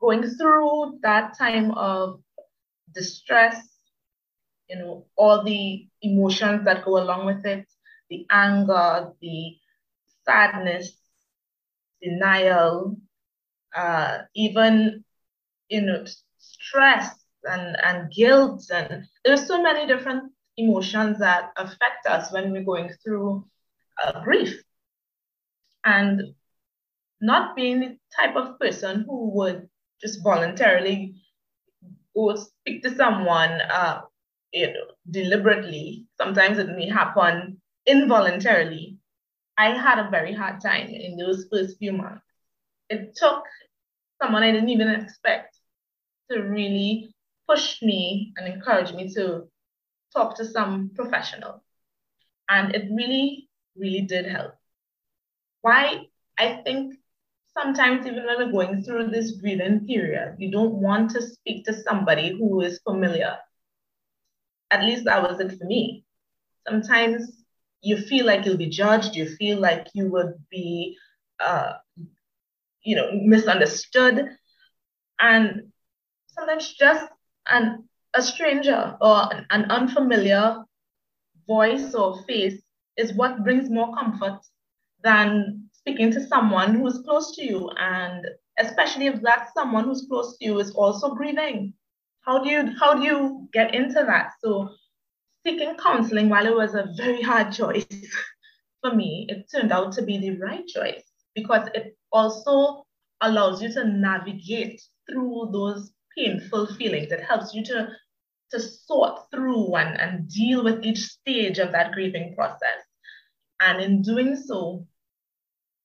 [0.00, 2.20] going through that time of
[2.94, 3.56] distress,
[4.68, 7.66] you know, all the emotions that go along with it,
[8.10, 9.56] the anger, the
[10.24, 10.92] sadness,
[12.02, 12.96] denial,
[13.76, 15.04] uh, even
[15.68, 16.04] you know
[16.38, 17.10] stress
[17.44, 18.64] and, and guilt.
[18.72, 23.44] And there's so many different emotions that affect us when we're going through
[24.04, 24.62] uh, grief.
[25.84, 26.34] And
[27.20, 29.68] not being the type of person who would
[30.00, 31.14] just voluntarily
[32.14, 34.02] go speak to someone uh,
[34.52, 36.06] you know deliberately.
[36.18, 38.93] Sometimes it may happen involuntarily
[39.56, 42.24] I had a very hard time in those first few months.
[42.90, 43.44] It took
[44.20, 45.58] someone I didn't even expect
[46.30, 47.14] to really
[47.48, 49.48] push me and encourage me to
[50.12, 51.62] talk to some professional.
[52.48, 54.54] And it really, really did help.
[55.60, 56.06] Why?
[56.38, 56.94] I think
[57.56, 61.82] sometimes, even when we're going through this grieving period, you don't want to speak to
[61.82, 63.36] somebody who is familiar.
[64.70, 66.04] At least that was it for me.
[66.66, 67.43] Sometimes
[67.84, 70.96] you feel like you'll be judged, you feel like you would be,
[71.38, 71.74] uh,
[72.82, 74.28] you know, misunderstood.
[75.20, 75.72] And
[76.26, 77.06] sometimes just
[77.46, 80.64] an, a stranger or an, an unfamiliar
[81.46, 82.62] voice or face
[82.96, 84.40] is what brings more comfort
[85.02, 87.70] than speaking to someone who's close to you.
[87.78, 88.26] And
[88.58, 91.74] especially if that someone who's close to you is also grieving.
[92.22, 94.32] How do you how do you get into that?
[94.42, 94.70] So
[95.46, 97.86] seeking counseling, while it was a very hard choice
[98.80, 101.02] for me, it turned out to be the right choice
[101.34, 102.84] because it also
[103.20, 107.10] allows you to navigate through those painful feelings.
[107.10, 107.88] It helps you to,
[108.50, 112.82] to sort through and, and deal with each stage of that grieving process.
[113.60, 114.86] And in doing so,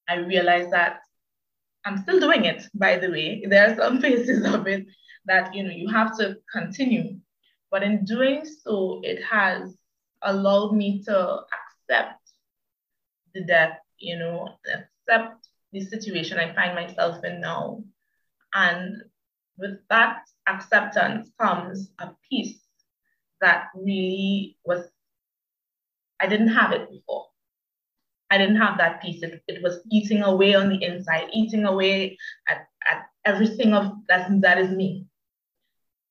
[0.07, 0.99] I realized that
[1.85, 3.45] I'm still doing it, by the way.
[3.47, 4.85] There are some phases of it
[5.25, 7.19] that you know you have to continue.
[7.71, 9.75] But in doing so, it has
[10.21, 12.21] allowed me to accept
[13.33, 17.83] the death, you know, accept the situation I find myself in now.
[18.53, 19.03] And
[19.57, 22.59] with that acceptance comes a peace
[23.41, 24.87] that really was,
[26.19, 27.27] I didn't have it before.
[28.31, 29.23] I didn't have that peace.
[29.23, 32.17] It, it was eating away on the inside, eating away
[32.47, 35.05] at, at everything of that, that is me.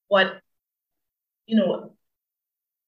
[0.08, 0.40] What,
[1.48, 1.92] you know,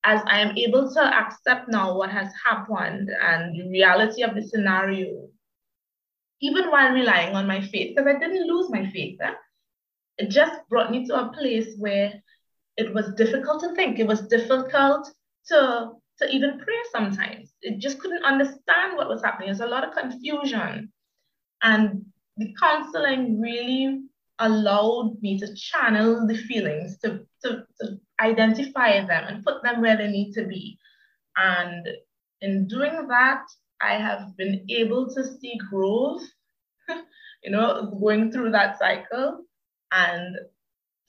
[0.04, 4.42] as I am able to accept now what has happened and the reality of the
[4.42, 5.28] scenario,
[6.40, 9.34] even while relying on my faith, because I didn't lose my faith, eh?
[10.18, 12.12] it just brought me to a place where
[12.76, 13.98] it was difficult to think.
[13.98, 15.10] It was difficult
[15.46, 17.52] to, to even pray sometimes.
[17.62, 19.48] It just couldn't understand what was happening.
[19.48, 20.92] There's a lot of confusion.
[21.62, 22.04] And
[22.36, 24.02] the counseling really
[24.40, 29.96] allowed me to channel the feelings, to, to, to identify them and put them where
[29.96, 30.78] they need to be.
[31.36, 31.86] And
[32.40, 33.42] in doing that,
[33.80, 36.22] I have been able to see growth,
[37.44, 39.44] you know, going through that cycle
[39.92, 40.36] and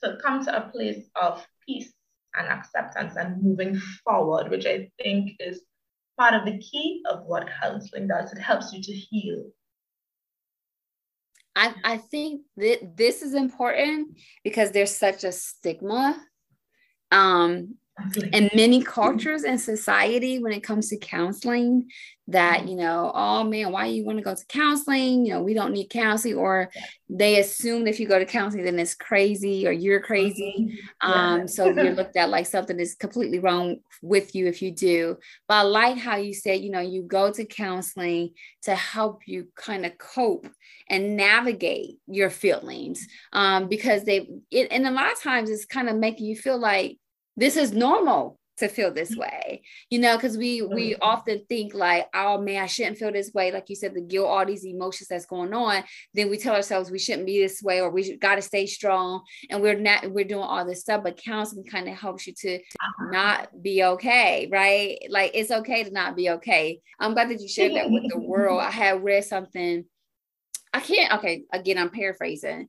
[0.04, 1.94] to come to a place of peace
[2.36, 5.62] and acceptance and moving forward, which I think is
[6.18, 8.32] part of the key of what counseling does.
[8.32, 9.44] It helps you to heal.
[11.56, 16.22] I, I think that this is important because there's such a stigma
[17.12, 17.76] um,
[18.34, 21.88] in many cultures and society when it comes to counseling
[22.32, 22.68] that mm-hmm.
[22.70, 25.26] you know oh man why you want to go to counseling?
[25.26, 26.70] You know we don't need counseling or
[27.10, 30.80] they assume if you go to counseling then it's crazy or you're crazy.
[31.04, 31.12] Mm-hmm.
[31.12, 35.18] um so you're looked at like something is completely wrong with you if you do.
[35.48, 38.32] But i like how you said you know you go to counseling
[38.64, 40.48] to help you kind of cope
[40.90, 43.08] and navigate your feelings.
[43.34, 46.60] Um because they it, and a lot of times it's kind of making you feel
[46.60, 46.98] like
[47.42, 49.22] this is normal to feel this mm-hmm.
[49.22, 53.34] way you know because we we often think like oh man i shouldn't feel this
[53.34, 53.52] way.
[53.52, 55.84] Like you said the guilt all these emotions that's going on
[56.14, 59.24] then we tell ourselves we shouldn't be this way or we got to stay strong
[59.50, 62.56] and we're not we're doing all this stuff but counseling kind of helps you to
[62.58, 63.06] uh-huh.
[63.12, 65.00] not be okay right?
[65.10, 66.82] Like it's okay to not be okay.
[67.00, 68.62] I'm glad that you shared that with the world.
[68.62, 69.86] I had read something
[70.74, 72.68] i can't okay again i'm paraphrasing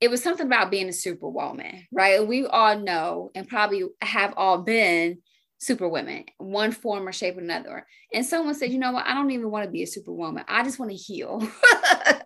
[0.00, 2.26] it was something about being a superwoman, right?
[2.26, 5.18] We all know and probably have all been
[5.58, 7.86] superwomen, one form or shape or another.
[8.12, 9.06] And someone said, you know what?
[9.06, 10.44] I don't even want to be a superwoman.
[10.46, 11.40] I just want to heal.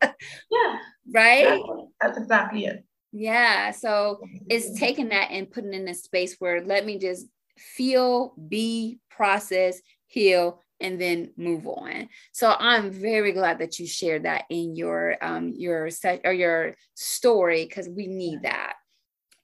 [0.03, 0.79] yeah.
[1.12, 1.61] Right?
[2.01, 2.85] That's exactly it.
[3.12, 3.71] Yeah.
[3.71, 8.99] So it's taking that and putting in a space where let me just feel, be,
[9.11, 12.09] process, heal, and then move on.
[12.33, 16.76] So I'm very glad that you shared that in your um your set or your
[16.95, 18.74] story because we need that.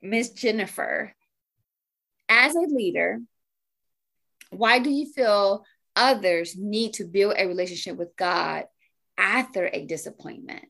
[0.02, 1.14] Miss Jennifer,
[2.28, 3.20] as a leader,
[4.50, 5.64] why do you feel
[5.96, 8.64] others need to build a relationship with God
[9.16, 10.64] after a disappointment?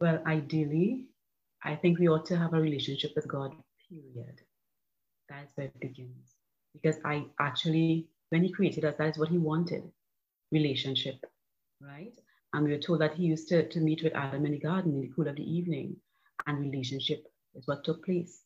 [0.00, 1.06] Well, ideally,
[1.62, 3.54] I think we ought to have a relationship with God,
[3.88, 4.40] period.
[5.28, 6.34] That's where it begins.
[6.72, 9.82] Because I actually when he created us, that is what he wanted
[10.50, 11.22] relationship,
[11.82, 12.18] right?
[12.54, 14.94] And we were told that he used to, to meet with Adam in the garden
[14.94, 15.96] in the cool of the evening,
[16.46, 18.40] and relationship is what took place.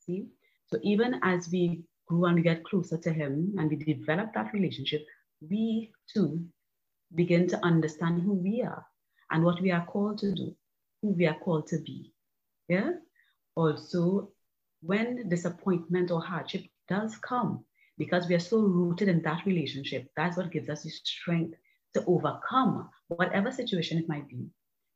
[0.00, 0.26] See?
[0.66, 4.52] So even as we grew and we get closer to him and we develop that
[4.52, 5.06] relationship,
[5.48, 6.44] we too
[7.14, 8.84] begin to understand who we are
[9.30, 10.56] and what we are called to do,
[11.02, 12.12] who we are called to be.
[12.66, 12.94] Yeah?
[13.54, 14.32] Also,
[14.82, 17.64] when disappointment or hardship does come,
[18.00, 20.10] because we are so rooted in that relationship.
[20.16, 21.54] That's what gives us the strength
[21.92, 24.46] to overcome whatever situation it might be.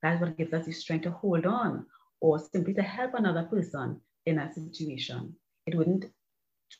[0.00, 1.84] That's what gives us the strength to hold on
[2.22, 5.34] or simply to help another person in a situation.
[5.66, 6.06] It wouldn't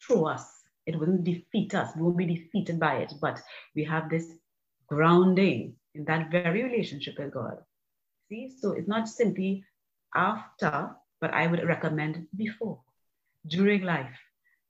[0.03, 0.49] throw us,
[0.87, 1.95] it wouldn't defeat us.
[1.95, 3.39] We won't be defeated by it, but
[3.77, 4.27] we have this
[4.89, 7.59] grounding in that very relationship with God.
[8.31, 9.63] See, so it's not simply
[10.15, 12.81] after, but I would recommend before,
[13.47, 14.17] during life.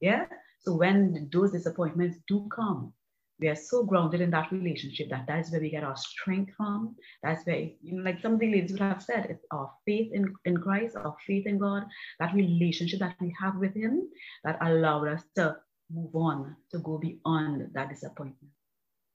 [0.01, 0.27] Yeah,
[0.65, 2.93] so when those disappointments do come,
[3.41, 6.53] we are so grounded in that relationship that that is where we get our strength
[6.57, 6.95] from.
[7.23, 10.13] That's where, you know, like some of the ladies would have said, it's our faith
[10.13, 11.85] in, in Christ, our faith in God,
[12.21, 14.09] that relationship that we have with Him
[14.45, 15.57] that allowed us to
[15.93, 18.53] move on, to go beyond that disappointment.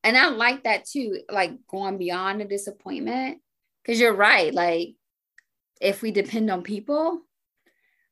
[0.04, 3.40] And I like that too, like going beyond the disappointment.
[3.82, 4.54] Because you're right.
[4.54, 4.96] Like,
[5.82, 7.22] if we depend on people,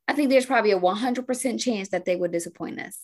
[0.08, 3.00] I think there's probably a 100% chance that they would disappoint us.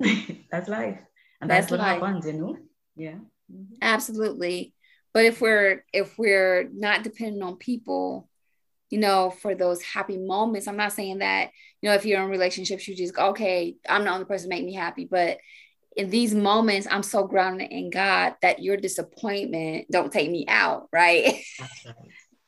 [0.50, 0.98] that's life.
[1.40, 2.02] And that's, that's what life.
[2.02, 2.56] happens, you know?
[2.96, 3.18] Yeah.
[3.52, 3.74] Mm-hmm.
[3.82, 4.74] Absolutely.
[5.14, 8.28] But if we're if we're not dependent on people,
[8.90, 12.28] you know, for those happy moments, I'm not saying that, you know, if you're in
[12.28, 15.06] relationships, you just go, okay, I'm the only person to make me happy.
[15.10, 15.38] But
[15.96, 20.88] in these moments, I'm so grounded in God that your disappointment don't take me out,
[20.92, 21.42] right?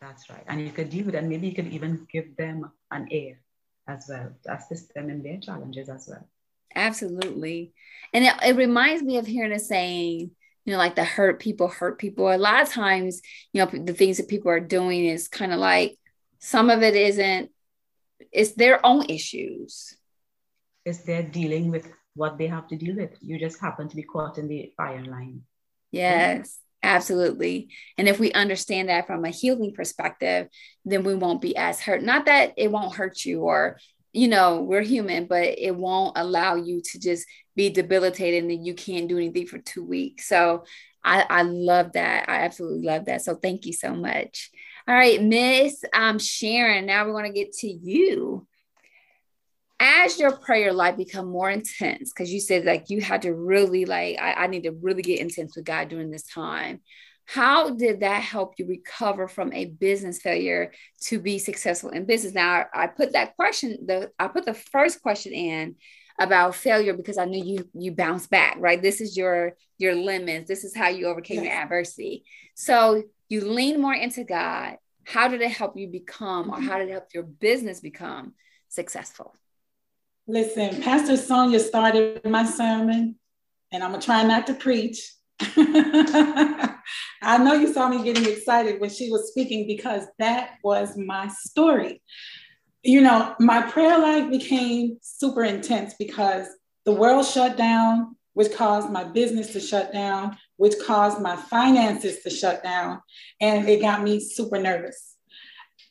[0.01, 0.45] That's right.
[0.47, 1.11] And you could do.
[1.15, 3.41] And maybe you could even give them an air
[3.87, 6.27] as well to assist them in their challenges as well.
[6.75, 7.73] Absolutely.
[8.13, 10.31] And it, it reminds me of hearing a saying,
[10.65, 12.33] you know, like the hurt people hurt people.
[12.33, 13.23] A lot of times,
[13.53, 15.99] you know, the things that people are doing is kind of like
[16.39, 17.51] some of it isn't,
[18.31, 19.97] it's their own issues.
[20.85, 23.17] It's they're dealing with what they have to deal with.
[23.21, 25.43] You just happen to be caught in the fire line.
[25.91, 26.59] Yes.
[26.83, 27.69] Absolutely.
[27.97, 30.49] And if we understand that from a healing perspective,
[30.85, 32.03] then we won't be as hurt.
[32.03, 33.79] Not that it won't hurt you or,
[34.13, 37.27] you know, we're human, but it won't allow you to just
[37.57, 40.29] be debilitated and you can't do anything for two weeks.
[40.29, 40.65] So
[41.05, 42.29] I, I love that.
[42.29, 43.23] I absolutely love that.
[43.23, 44.51] So thank you so much.
[44.87, 48.47] All right, Miss um, Sharon, now we're going to get to you.
[49.81, 53.85] As your prayer life become more intense, because you said like you had to really
[53.85, 56.81] like, I, I need to really get intense with God during this time.
[57.27, 60.73] How did that help you recover from a business failure
[61.03, 62.33] to be successful in business?
[62.33, 65.77] Now, I put that question, the I put the first question in
[66.19, 68.81] about failure because I knew you you bounce back, right?
[68.81, 70.49] This is your your limits.
[70.49, 71.45] This is how you overcame yes.
[71.45, 72.25] your adversity.
[72.55, 74.79] So you lean more into God.
[75.05, 76.67] How did it help you become, or mm-hmm.
[76.67, 78.33] how did it help your business become
[78.69, 79.35] successful?
[80.29, 83.17] Listen, Pastor Sonia started my sermon,
[83.73, 85.13] and I'm gonna try not to preach.
[85.41, 91.29] I know you saw me getting excited when she was speaking because that was my
[91.29, 92.03] story
[92.83, 96.47] you know, my prayer life became super intense because
[96.85, 102.23] the world shut down, which caused my business to shut down, which caused my finances
[102.23, 103.01] to shut down.
[103.41, 105.17] And it got me super nervous.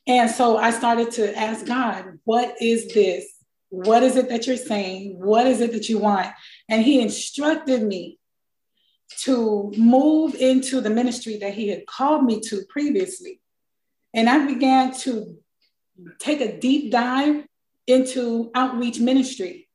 [0.08, 3.26] And so I started to ask God, what is this?
[3.70, 5.20] What is it that you're saying?
[5.20, 6.28] What is it that you want?
[6.70, 8.20] And He instructed me
[9.20, 13.41] to move into the ministry that He had called me to previously.
[14.13, 15.38] And I began to
[16.20, 17.45] take a deep dive
[17.88, 19.68] into outreach ministry.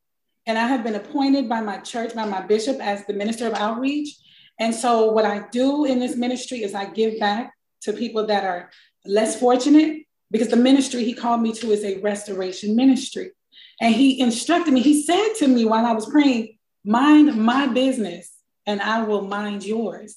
[0.47, 3.55] And I have been appointed by my church, by my bishop, as the minister of
[3.55, 4.17] outreach.
[4.59, 8.45] And so, what I do in this ministry is I give back to people that
[8.45, 8.71] are
[9.05, 13.31] less fortunate because the ministry he called me to is a restoration ministry.
[13.83, 18.33] And he instructed me, he said to me while I was praying, Mind my business
[18.65, 20.17] and I will mind yours.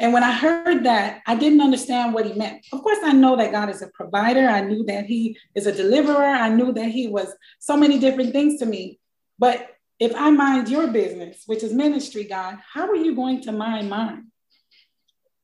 [0.00, 2.66] And when I heard that, I didn't understand what he meant.
[2.72, 4.48] Of course, I know that God is a provider.
[4.48, 6.24] I knew that he is a deliverer.
[6.24, 8.98] I knew that he was so many different things to me.
[9.38, 9.68] But
[10.00, 13.88] if I mind your business, which is ministry, God, how are you going to mind
[13.88, 14.26] mine?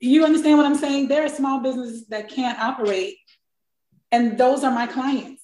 [0.00, 1.06] You understand what I'm saying?
[1.06, 3.18] There are small businesses that can't operate,
[4.10, 5.39] and those are my clients.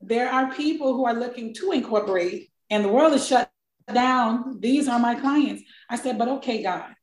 [0.00, 3.50] There are people who are looking to incorporate, and the world is shut
[3.92, 4.60] down.
[4.60, 5.62] These are my clients.
[5.90, 6.94] I said, but okay, God,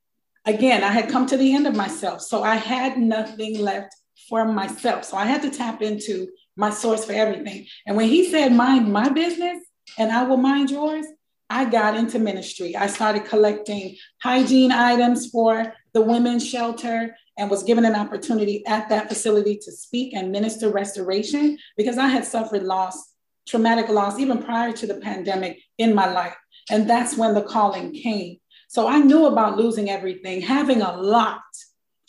[0.45, 2.21] again, I had come to the end of myself.
[2.21, 3.93] So I had nothing left
[4.29, 5.03] for myself.
[5.05, 7.67] So I had to tap into my source for everything.
[7.85, 9.63] And when he said, mind my business
[9.97, 11.05] and I will mind yours,
[11.49, 12.75] I got into ministry.
[12.75, 18.89] I started collecting hygiene items for the women's shelter and was given an opportunity at
[18.89, 23.13] that facility to speak and minister restoration because I had suffered loss,
[23.47, 26.35] traumatic loss, even prior to the pandemic in my life.
[26.69, 28.37] And that's when the calling came.
[28.67, 31.41] So I knew about losing everything, having a lot,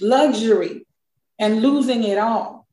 [0.00, 0.86] luxury,
[1.38, 2.66] and losing it all,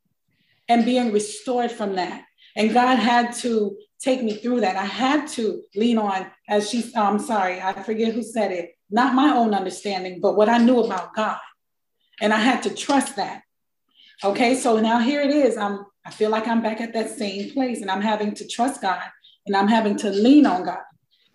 [0.69, 2.23] and being restored from that.
[2.55, 4.75] And God had to take me through that.
[4.75, 9.15] I had to lean on, as she, I'm sorry, I forget who said it, not
[9.15, 11.37] my own understanding, but what I knew about God.
[12.21, 13.43] And I had to trust that.
[14.23, 15.57] Okay, so now here it is.
[15.57, 18.81] I'm, I feel like I'm back at that same place and I'm having to trust
[18.81, 19.01] God
[19.45, 20.83] and I'm having to lean on God.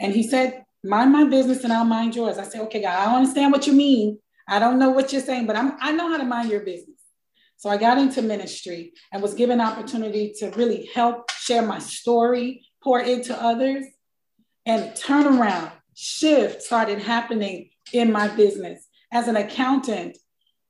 [0.00, 2.38] And He said, mind my business and I'll mind yours.
[2.38, 4.18] I said, okay, God, I understand what you mean.
[4.48, 6.96] I don't know what you're saying, but I'm, I know how to mind your business.
[7.58, 12.64] So I got into ministry and was given opportunity to really help share my story,
[12.82, 13.84] pour into others,
[14.64, 18.86] and turn around, shift started happening in my business.
[19.10, 20.16] As an accountant,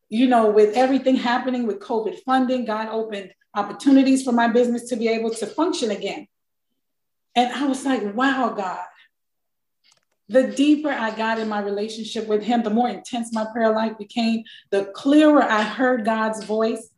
[0.09, 4.97] you know, with everything happening with COVID funding, God opened opportunities for my business to
[4.97, 6.27] be able to function again.
[7.35, 8.85] And I was like, wow, God,
[10.29, 13.97] the deeper I got in my relationship with Him, the more intense my prayer life
[13.99, 16.91] became, the clearer I heard God's voice.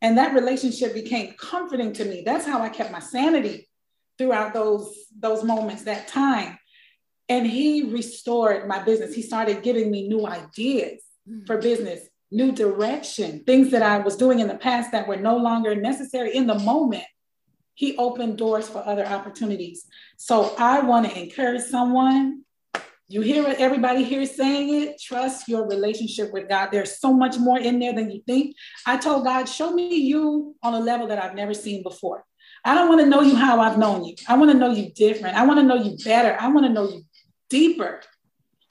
[0.00, 2.22] And that relationship became comforting to me.
[2.24, 3.68] That's how I kept my sanity
[4.16, 6.58] throughout those, those moments, that time.
[7.28, 9.14] And He restored my business.
[9.14, 11.46] He started giving me new ideas mm.
[11.46, 12.08] for business.
[12.30, 16.34] New direction, things that I was doing in the past that were no longer necessary
[16.34, 17.04] in the moment.
[17.74, 19.86] He opened doors for other opportunities.
[20.16, 22.42] So I want to encourage someone.
[23.10, 25.00] You hear what everybody here saying it.
[25.00, 26.68] Trust your relationship with God.
[26.70, 28.54] There's so much more in there than you think.
[28.84, 32.24] I told God, show me you on a level that I've never seen before.
[32.64, 34.16] I don't want to know you how I've known you.
[34.28, 35.36] I want to know you different.
[35.36, 36.36] I want to know you better.
[36.38, 37.02] I want to know you
[37.48, 38.02] deeper.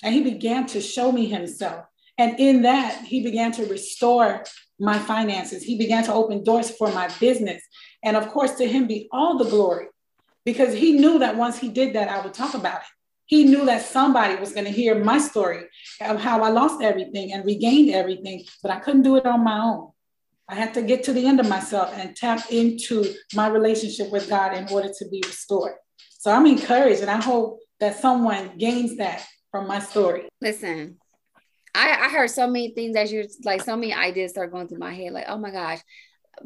[0.03, 1.85] And he began to show me himself.
[2.17, 4.43] And in that, he began to restore
[4.79, 5.63] my finances.
[5.63, 7.63] He began to open doors for my business.
[8.03, 9.87] And of course, to him be all the glory
[10.45, 12.87] because he knew that once he did that, I would talk about it.
[13.25, 15.65] He knew that somebody was going to hear my story
[15.99, 19.59] of how I lost everything and regained everything, but I couldn't do it on my
[19.59, 19.91] own.
[20.47, 24.29] I had to get to the end of myself and tap into my relationship with
[24.29, 25.73] God in order to be restored.
[26.19, 30.29] So I'm encouraged and I hope that someone gains that from my story.
[30.39, 30.97] Listen,
[31.77, 34.79] I, I heard so many things as you're like so many ideas start going through
[34.79, 35.79] my head, like, oh my gosh.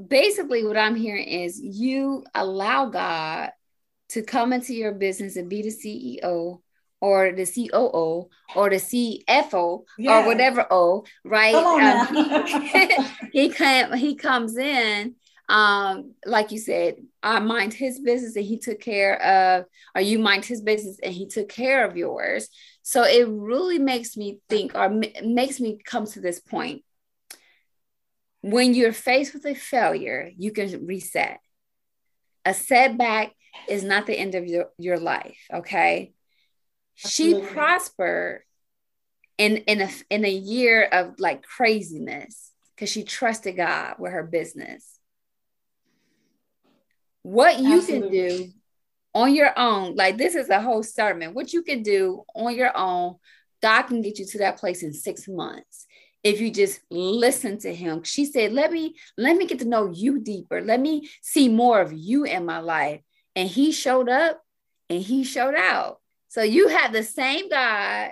[0.07, 3.51] Basically, what I'm hearing is you allow God
[4.09, 6.59] to come into your business and be the CEO
[6.99, 11.55] or the COO or the CFO or whatever O, right?
[11.55, 15.15] Um, he can he comes in,
[15.51, 20.17] um, like you said, I mind his business and he took care of, or you
[20.19, 22.49] mind his business and he took care of yours.
[22.83, 24.89] So it really makes me think, or
[25.23, 26.83] makes me come to this point.
[28.41, 31.39] When you're faced with a failure, you can reset.
[32.43, 33.33] A setback
[33.69, 35.37] is not the end of your, your life.
[35.53, 36.13] Okay.
[37.03, 37.47] Absolutely.
[37.47, 38.41] She prospered
[39.37, 44.23] in, in a in a year of like craziness because she trusted God with her
[44.23, 44.99] business.
[47.23, 48.09] What you Absolutely.
[48.09, 48.53] can do
[49.13, 52.75] on your own, like this is a whole sermon, what you can do on your
[52.75, 53.15] own,
[53.61, 55.85] God can get you to that place in six months
[56.23, 58.03] if you just listen to him.
[58.03, 60.61] She said let me let me get to know you deeper.
[60.61, 63.01] Let me see more of you in my life.
[63.35, 64.41] And he showed up
[64.89, 65.99] and he showed out.
[66.27, 68.11] So you have the same God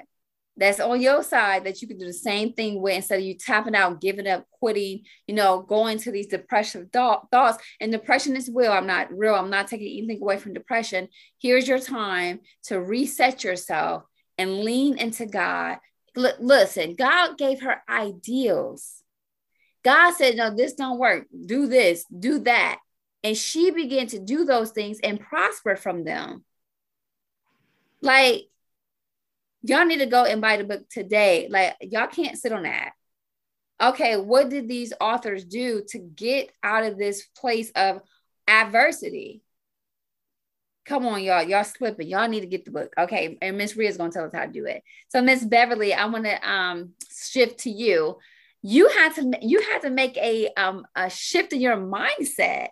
[0.59, 3.33] that's on your side that you can do the same thing with instead of you
[3.33, 7.63] tapping out, giving up, quitting, you know, going to these depressive thoughts.
[7.79, 8.71] And depression is real.
[8.71, 9.35] I'm not real.
[9.35, 11.07] I'm not taking anything away from depression.
[11.41, 14.03] Here's your time to reset yourself
[14.37, 15.77] and lean into God.
[16.17, 19.01] L- listen, God gave her ideals.
[19.83, 21.27] God said, no, this don't work.
[21.45, 22.79] Do this, do that.
[23.23, 26.43] And she began to do those things and prosper from them.
[28.01, 28.49] Like,
[29.61, 31.47] y'all need to go and buy the book today.
[31.49, 32.91] Like, y'all can't sit on that.
[33.81, 38.01] Okay, what did these authors do to get out of this place of
[38.47, 39.41] adversity?
[40.89, 41.43] Come on, y'all.
[41.43, 42.07] Y'all slipping.
[42.07, 42.91] Y'all need to get the book.
[42.97, 43.37] Okay.
[43.43, 44.81] And Miss Rhea is to tell us how to do it.
[45.09, 48.17] So, Miss Beverly, I want to um shift to you.
[48.63, 52.69] You had to you had to make a um a shift in your mindset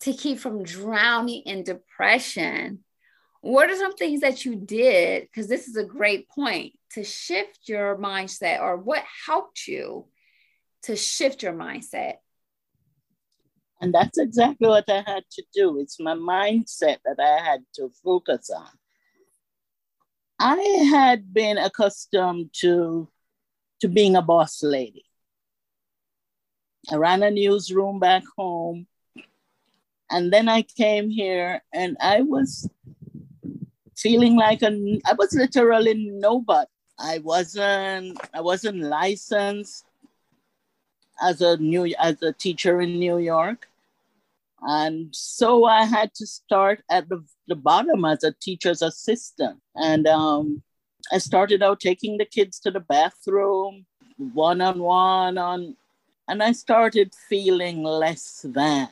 [0.00, 2.84] to keep from drowning in depression.
[3.40, 5.22] What are some things that you did?
[5.22, 10.06] Because this is a great point to shift your mindset, or what helped you
[10.82, 12.14] to shift your mindset?
[13.80, 15.78] And that's exactly what I had to do.
[15.78, 18.68] It's my mindset that I had to focus on.
[20.40, 20.56] I
[20.90, 23.08] had been accustomed to,
[23.80, 25.04] to being a boss lady.
[26.90, 28.86] I ran a newsroom back home.
[30.10, 32.68] And then I came here and I was
[33.98, 36.70] feeling like a, I was literally nobody.
[36.98, 39.84] I wasn't, I wasn't licensed
[41.22, 43.68] as a new, as a teacher in New York.
[44.62, 49.60] And so I had to start at the, the bottom as a teacher's assistant.
[49.76, 50.62] And um,
[51.12, 53.86] I started out taking the kids to the bathroom,
[54.16, 55.76] one on one on,
[56.26, 58.88] and I started feeling less than.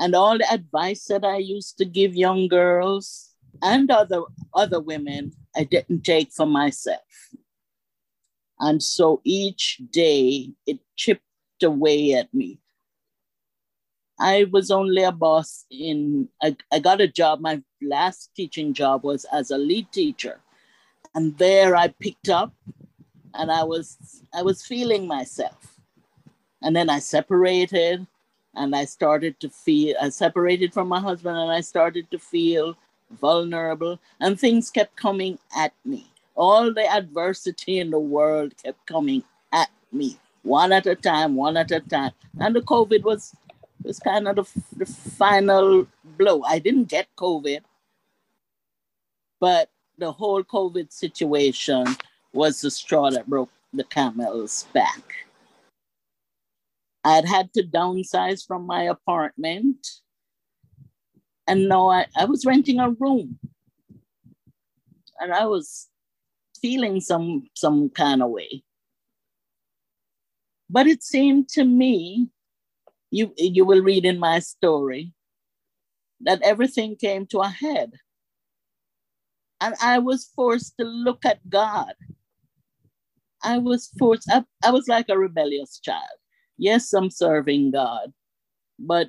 [0.00, 4.22] And all the advice that I used to give young girls and other,
[4.54, 7.02] other women, I didn't take for myself.
[8.58, 11.22] And so each day it chipped
[11.62, 12.60] away at me.
[14.18, 17.40] I was only a boss in, I, I got a job.
[17.40, 20.40] My last teaching job was as a lead teacher.
[21.14, 22.54] And there I picked up
[23.34, 25.78] and I was, I was feeling myself.
[26.62, 28.06] And then I separated
[28.54, 32.76] and I started to feel, I separated from my husband and I started to feel
[33.20, 36.06] vulnerable, and things kept coming at me.
[36.34, 41.56] All the adversity in the world kept coming at me, one at a time, one
[41.56, 42.12] at a time.
[42.38, 43.34] And the COVID was
[43.82, 44.46] was kind of the,
[44.76, 45.86] the final
[46.18, 46.42] blow.
[46.42, 47.60] I didn't get COVID,
[49.40, 51.86] but the whole COVID situation
[52.32, 55.26] was the straw that broke the camel's back.
[57.04, 59.86] I'd had to downsize from my apartment.
[61.46, 63.38] And now I, I was renting a room.
[65.18, 65.88] And I was
[66.60, 68.62] feeling some some kind of way.
[70.68, 72.28] But it seemed to me,
[73.10, 75.12] you you will read in my story,
[76.20, 77.92] that everything came to a head.
[79.60, 81.92] And I was forced to look at God.
[83.42, 86.19] I was forced, I, I was like a rebellious child.
[86.60, 88.12] Yes, I'm serving God,
[88.78, 89.08] but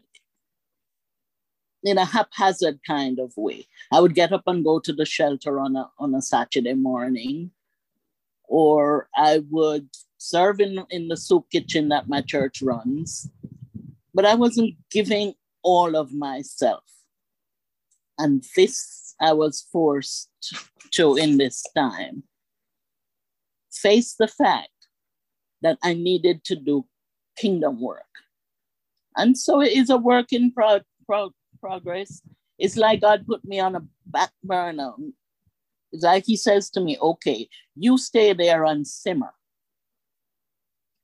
[1.83, 3.67] in a haphazard kind of way.
[3.91, 7.51] I would get up and go to the shelter on a, on a Saturday morning,
[8.45, 13.29] or I would serve in, in the soup kitchen that my church runs,
[14.13, 16.85] but I wasn't giving all of myself.
[18.17, 20.29] And this I was forced
[20.91, 22.23] to in this time
[23.73, 24.69] face the fact
[25.61, 26.85] that I needed to do
[27.38, 28.03] kingdom work.
[29.15, 32.21] And so it is a work in pro- pro- progress.
[32.57, 34.93] It's like God put me on a back burner.
[35.91, 39.34] It's like He says to me, okay, you stay there and simmer.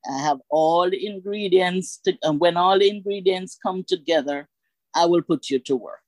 [0.08, 4.48] I have all the ingredients, to, and when all the ingredients come together,
[4.94, 6.00] I will put you to work.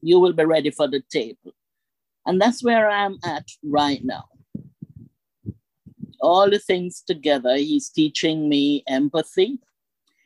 [0.00, 1.54] You will be ready for the table.
[2.26, 4.29] And that's where I'm at right now.
[6.20, 9.58] All the things together, he's teaching me empathy.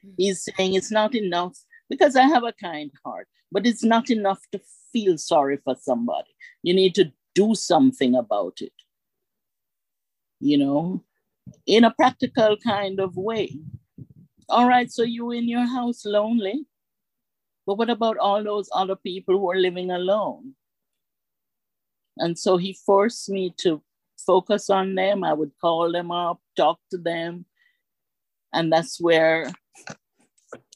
[0.05, 0.11] Hmm.
[0.17, 1.57] He's saying it's not enough
[1.89, 4.61] because I have a kind heart, but it's not enough to
[4.93, 6.31] feel sorry for somebody.
[6.63, 8.73] You need to do something about it.
[10.41, 11.05] You know,
[11.67, 13.59] in a practical kind of way.
[14.49, 16.67] All right, so you in your house lonely,
[17.67, 20.55] but what about all those other people who are living alone?
[22.19, 23.83] And so he forced me to
[24.27, 25.25] focus on them.
[25.25, 27.47] I would call them up, talk to them.
[28.53, 29.51] And that's where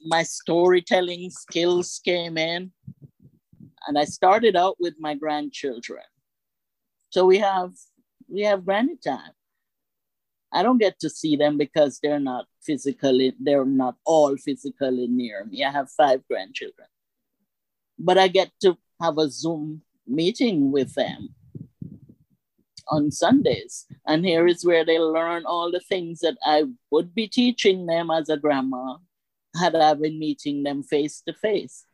[0.04, 2.72] my storytelling skills came in.
[3.86, 6.02] And I started out with my grandchildren.
[7.10, 7.72] So we have
[8.28, 9.32] we have granny time.
[10.52, 15.44] I don't get to see them because they're not physically, they're not all physically near
[15.44, 15.64] me.
[15.64, 16.88] I have five grandchildren.
[17.98, 21.34] But I get to have a Zoom meeting with them
[22.90, 23.86] on Sundays.
[24.06, 28.10] And here is where they learn all the things that I would be teaching them
[28.10, 28.96] as a grandma
[29.58, 31.84] had I been meeting them face to face.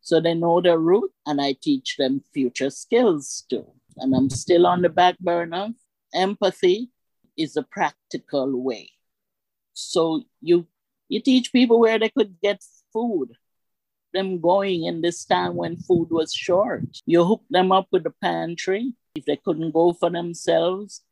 [0.00, 3.66] So they know their root and I teach them future skills too.
[3.96, 5.70] And I'm still on the back burner.
[6.14, 6.90] Empathy,
[7.36, 8.90] is a practical way.
[9.72, 10.66] So you
[11.08, 13.32] you teach people where they could get food.
[14.12, 16.84] Them going in this time when food was short.
[17.04, 18.92] You hook them up with the pantry.
[19.14, 21.02] If they couldn't go for themselves,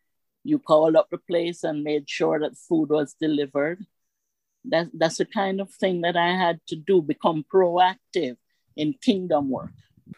[0.44, 3.84] you called up the place and made sure that food was delivered.
[4.64, 8.36] That, that's the kind of thing that I had to do, become proactive
[8.76, 9.70] in kingdom work.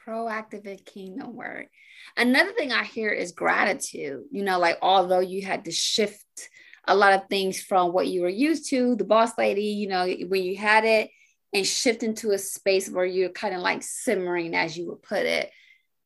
[0.06, 1.68] Proactive in kingdom work.
[2.16, 4.24] Another thing I hear is gratitude.
[4.30, 6.48] You know, like although you had to shift
[6.86, 10.06] a lot of things from what you were used to, the boss lady, you know,
[10.06, 11.10] when you had it
[11.52, 15.24] and shift into a space where you're kind of like simmering, as you would put
[15.24, 15.50] it.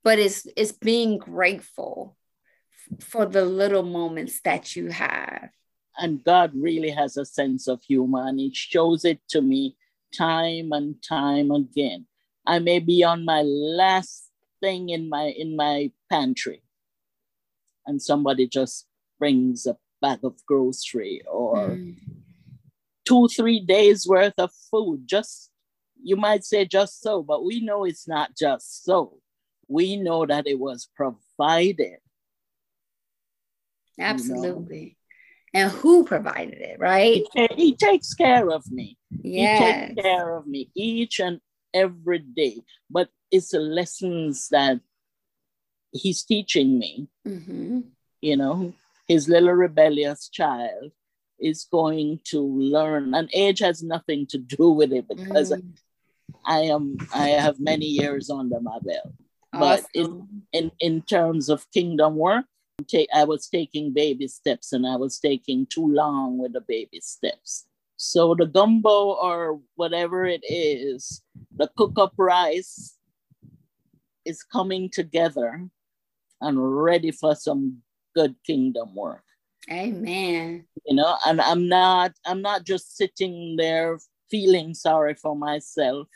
[0.08, 2.16] But it's it's being grateful
[3.00, 5.50] for the little moments that you have.
[5.98, 9.76] And God really has a sense of humor, and He shows it to me
[10.16, 12.06] time and time again.
[12.46, 14.30] I may be on my last
[14.62, 16.62] thing in my in my pantry
[17.86, 18.86] and somebody just
[19.18, 21.94] brings a bag of grocery or mm.
[23.04, 25.50] two three days worth of food just
[26.02, 29.20] you might say just so but we know it's not just so
[29.68, 31.98] we know that it was provided
[34.00, 34.96] absolutely
[35.52, 35.66] you know?
[35.66, 39.58] and who provided it right he, he, takes care of me yes.
[39.58, 41.40] he takes care of me each and
[41.74, 42.56] every day
[42.90, 44.80] but it's the lessons that
[45.92, 47.08] he's teaching me.
[47.26, 47.80] Mm-hmm.
[48.20, 48.74] You know,
[49.06, 50.92] his little rebellious child
[51.38, 55.62] is going to learn, and age has nothing to do with it because mm.
[56.44, 59.12] I am I have many years under my belt.
[59.52, 59.60] Awesome.
[59.60, 62.44] But in, in in terms of kingdom work,
[62.86, 67.00] take, I was taking baby steps, and I was taking too long with the baby
[67.00, 67.66] steps.
[67.96, 71.22] So the gumbo or whatever it is,
[71.56, 72.96] the cook up rice
[74.24, 75.68] is coming together
[76.40, 77.78] and ready for some
[78.14, 79.24] good kingdom work.
[79.70, 80.64] Amen.
[80.86, 83.98] You know, and I'm not I'm not just sitting there
[84.30, 86.08] feeling sorry for myself.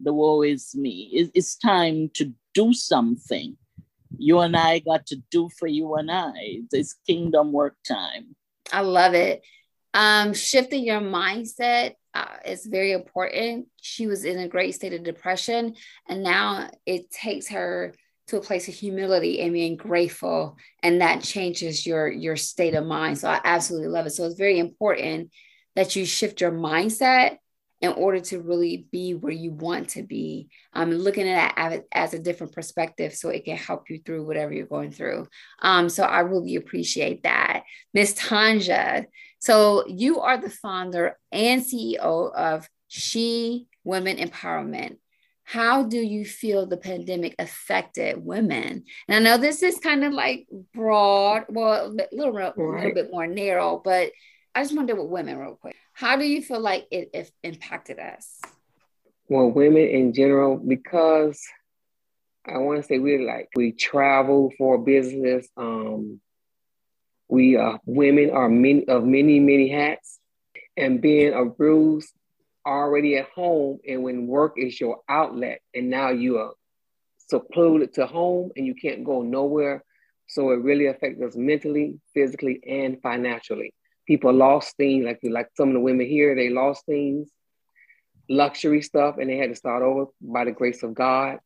[0.00, 1.30] The woe is me.
[1.34, 3.56] It's time to do something.
[4.18, 6.60] You and I got to do for you and I.
[6.72, 8.34] It's kingdom work time.
[8.72, 9.42] I love it.
[9.94, 13.66] Um, shifting your mindset uh, is very important.
[13.80, 15.74] She was in a great state of depression,
[16.08, 17.94] and now it takes her
[18.28, 22.86] to a place of humility and being grateful, and that changes your your state of
[22.86, 23.18] mind.
[23.18, 24.10] So I absolutely love it.
[24.10, 25.30] So it's very important
[25.76, 27.38] that you shift your mindset
[27.80, 30.48] in order to really be where you want to be.
[30.74, 34.52] Um, looking at it as a different perspective so it can help you through whatever
[34.52, 35.28] you're going through.
[35.62, 37.62] Um, so I really appreciate that.
[37.94, 39.06] Miss Tanja,
[39.38, 44.98] so you are the founder and CEO of She Women Empowerment.
[45.44, 48.84] How do you feel the pandemic affected women?
[49.08, 53.10] And I know this is kind of like broad, well, a little, a little bit
[53.10, 54.12] more narrow, but
[54.54, 55.76] I just want to deal with women real quick.
[56.00, 58.40] How do you feel like it, impacted us?
[59.28, 61.38] Well, women in general, because
[62.46, 65.46] I want to say we like we travel for business.
[65.58, 66.22] Um,
[67.28, 70.18] we are women are many of many many hats,
[70.74, 72.10] and being a bruise
[72.66, 76.54] already at home, and when work is your outlet, and now you are
[77.28, 79.84] secluded to home, and you can't go nowhere.
[80.28, 83.74] So it really affects us mentally, physically, and financially
[84.06, 87.28] people lost things, like like some of the women here, they lost things,
[88.28, 91.38] luxury stuff, and they had to start over by the grace of God.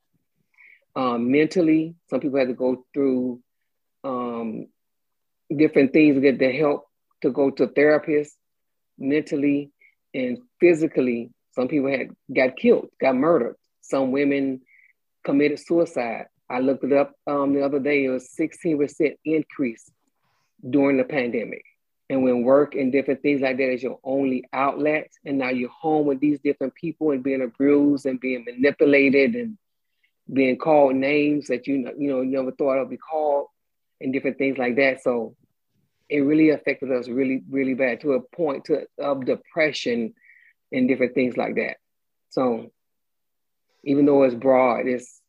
[0.97, 3.41] Um, mentally, some people had to go through
[4.05, 4.69] um,
[5.55, 6.87] different things to get the help
[7.23, 8.33] to go to therapists
[8.99, 9.71] mentally
[10.13, 11.31] and physically.
[11.53, 13.57] Some people had got killed, got murdered.
[13.81, 14.61] Some women
[15.25, 16.27] committed suicide.
[16.49, 18.05] I looked it up um, the other day.
[18.05, 19.91] It was 16% increase
[20.69, 21.65] during the pandemic.
[22.15, 25.69] And when work and different things like that is your only outlet, and now you're
[25.69, 29.59] home with these different people and being abused and being manipulated and
[30.33, 33.49] being called names that you you know you never thought I'd be called,
[34.01, 35.03] and different things like that.
[35.03, 35.35] So
[36.09, 40.15] it really affected us really really bad to a point to of depression
[40.71, 41.79] and different things like that.
[42.31, 42.71] So
[43.83, 45.21] even though it's broad, it's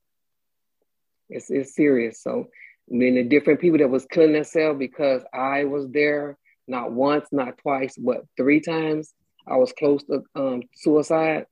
[1.29, 2.21] it's, it's serious.
[2.21, 2.49] So
[2.91, 6.38] I mean, the different people that was killing themselves because I was there
[6.68, 9.13] not once, not twice, but three times.
[9.47, 11.45] I was close to um, suicide.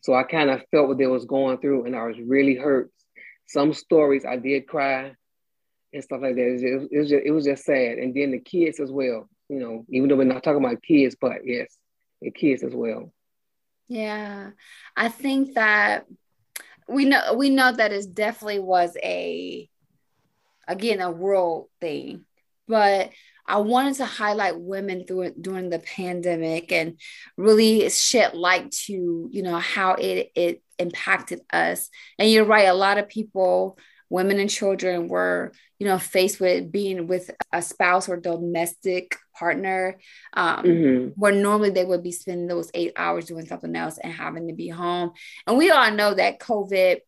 [0.00, 2.90] So I kind of felt what they was going through and I was really hurt.
[3.46, 5.14] Some stories I did cry
[5.92, 6.46] and stuff like that.
[6.46, 7.98] It was, just, it was, just, it was just sad.
[7.98, 11.16] And then the kids as well, you know, even though we're not talking about kids,
[11.20, 11.76] but yes,
[12.20, 13.12] the kids as well.
[13.88, 14.50] Yeah.
[14.96, 16.06] I think that
[16.88, 19.68] we know we know that it definitely was a
[20.66, 22.24] again a world thing
[22.68, 23.10] but
[23.46, 26.98] I wanted to highlight women through during the pandemic and
[27.36, 31.88] really shed light to you know how it it impacted us.
[32.18, 33.78] And you're right, a lot of people,
[34.10, 39.98] women and children, were you know faced with being with a spouse or domestic partner,
[40.34, 41.08] um, mm-hmm.
[41.20, 44.54] where normally they would be spending those eight hours doing something else and having to
[44.54, 45.12] be home.
[45.46, 46.98] And we all know that COVID.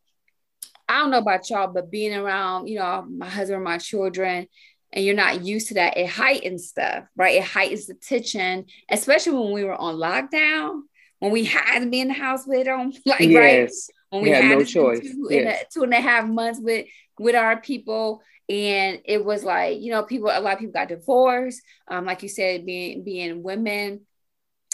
[0.87, 4.45] I don't know about y'all, but being around, you know, my husband, my children,
[4.95, 7.35] and you're not used to that, it heightens stuff, right?
[7.35, 10.83] It heightens the tension, especially when we were on lockdown,
[11.19, 13.35] when we had to be in the house with them, like yes.
[13.35, 13.69] right
[14.09, 15.01] when we, we had, had no choice.
[15.01, 15.63] Two, yes.
[15.63, 16.87] a, two and a half months with
[17.19, 20.87] with our people, and it was like you know people a lot of people got
[20.87, 24.01] divorced, um, like you said, being being women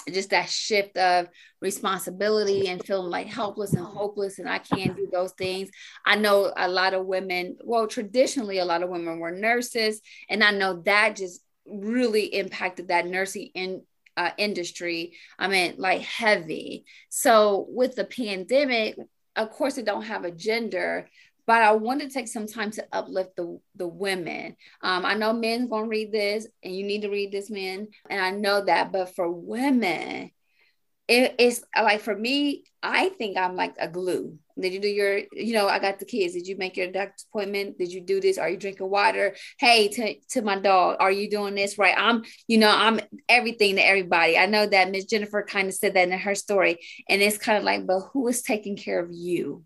[0.09, 1.27] just that shift of
[1.61, 5.69] responsibility and feeling like helpless and hopeless and I can't do those things.
[6.05, 10.43] I know a lot of women, well, traditionally, a lot of women were nurses, and
[10.43, 13.83] I know that just really impacted that nursing in,
[14.17, 15.13] uh, industry.
[15.39, 16.85] I mean, like heavy.
[17.09, 18.97] So with the pandemic,
[19.35, 21.07] of course, it don't have a gender,
[21.51, 24.55] but I want to take some time to uplift the, the women.
[24.81, 28.21] Um, I know men's gonna read this, and you need to read this, men, and
[28.21, 28.93] I know that.
[28.93, 30.31] But for women,
[31.09, 34.39] it, it's like for me, I think I'm like a glue.
[34.57, 36.35] Did you do your, you know, I got the kids.
[36.35, 37.77] Did you make your doctor's appointment?
[37.77, 38.37] Did you do this?
[38.37, 39.35] Are you drinking water?
[39.59, 41.95] Hey, to, to my dog, are you doing this right?
[41.97, 44.37] I'm, you know, I'm everything to everybody.
[44.37, 46.77] I know that Miss Jennifer kind of said that in her story.
[47.09, 49.65] And it's kind of like, but who is taking care of you?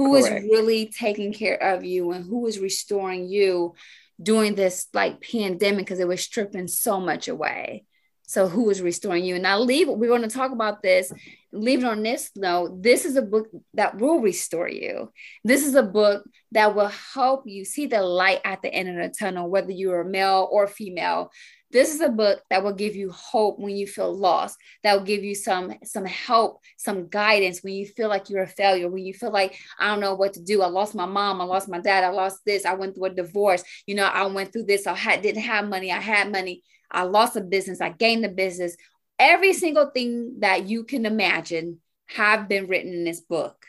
[0.00, 0.44] Who Correct.
[0.44, 3.74] is really taking care of you and who is restoring you
[4.22, 7.84] during this like pandemic because it was stripping so much away.
[8.22, 9.34] So who is restoring you?
[9.34, 11.12] And I leave, we're going to talk about this.
[11.52, 12.82] Leave it on this note.
[12.82, 15.12] This is a book that will restore you.
[15.42, 16.22] This is a book
[16.52, 20.04] that will help you see the light at the end of the tunnel, whether you're
[20.04, 21.30] male or female.
[21.72, 24.56] This is a book that will give you hope when you feel lost.
[24.82, 28.48] That will give you some some help, some guidance when you feel like you're a
[28.48, 30.62] failure, when you feel like I don't know what to do.
[30.62, 33.14] I lost my mom, I lost my dad, I lost this, I went through a
[33.14, 33.62] divorce.
[33.86, 34.86] You know, I went through this.
[34.86, 36.62] I had, didn't have money, I had money.
[36.90, 38.76] I lost a business, I gained a business.
[39.20, 43.66] Every single thing that you can imagine have been written in this book.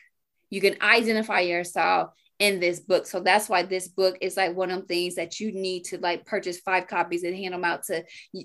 [0.49, 3.05] You can identify yourself in this book.
[3.05, 5.99] So that's why this book is like one of the things that you need to
[5.99, 8.03] like purchase five copies and hand them out to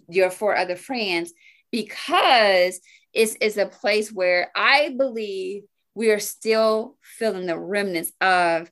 [0.08, 1.32] your four other friends
[1.72, 2.80] because
[3.14, 5.62] it's, it's a place where I believe
[5.94, 8.70] we are still feeling the remnants of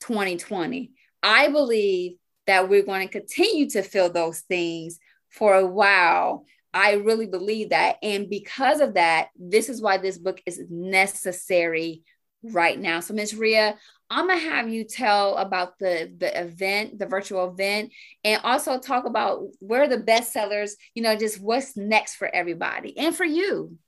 [0.00, 0.90] 2020.
[1.22, 2.16] I believe
[2.46, 4.98] that we're going to continue to feel those things
[5.30, 6.44] for a while.
[6.76, 7.96] I really believe that.
[8.02, 12.02] And because of that, this is why this book is necessary
[12.42, 13.00] right now.
[13.00, 13.34] So, Ms.
[13.34, 13.76] Rhea,
[14.10, 19.06] I'm gonna have you tell about the the event, the virtual event, and also talk
[19.06, 23.78] about where the bestsellers, you know, just what's next for everybody and for you.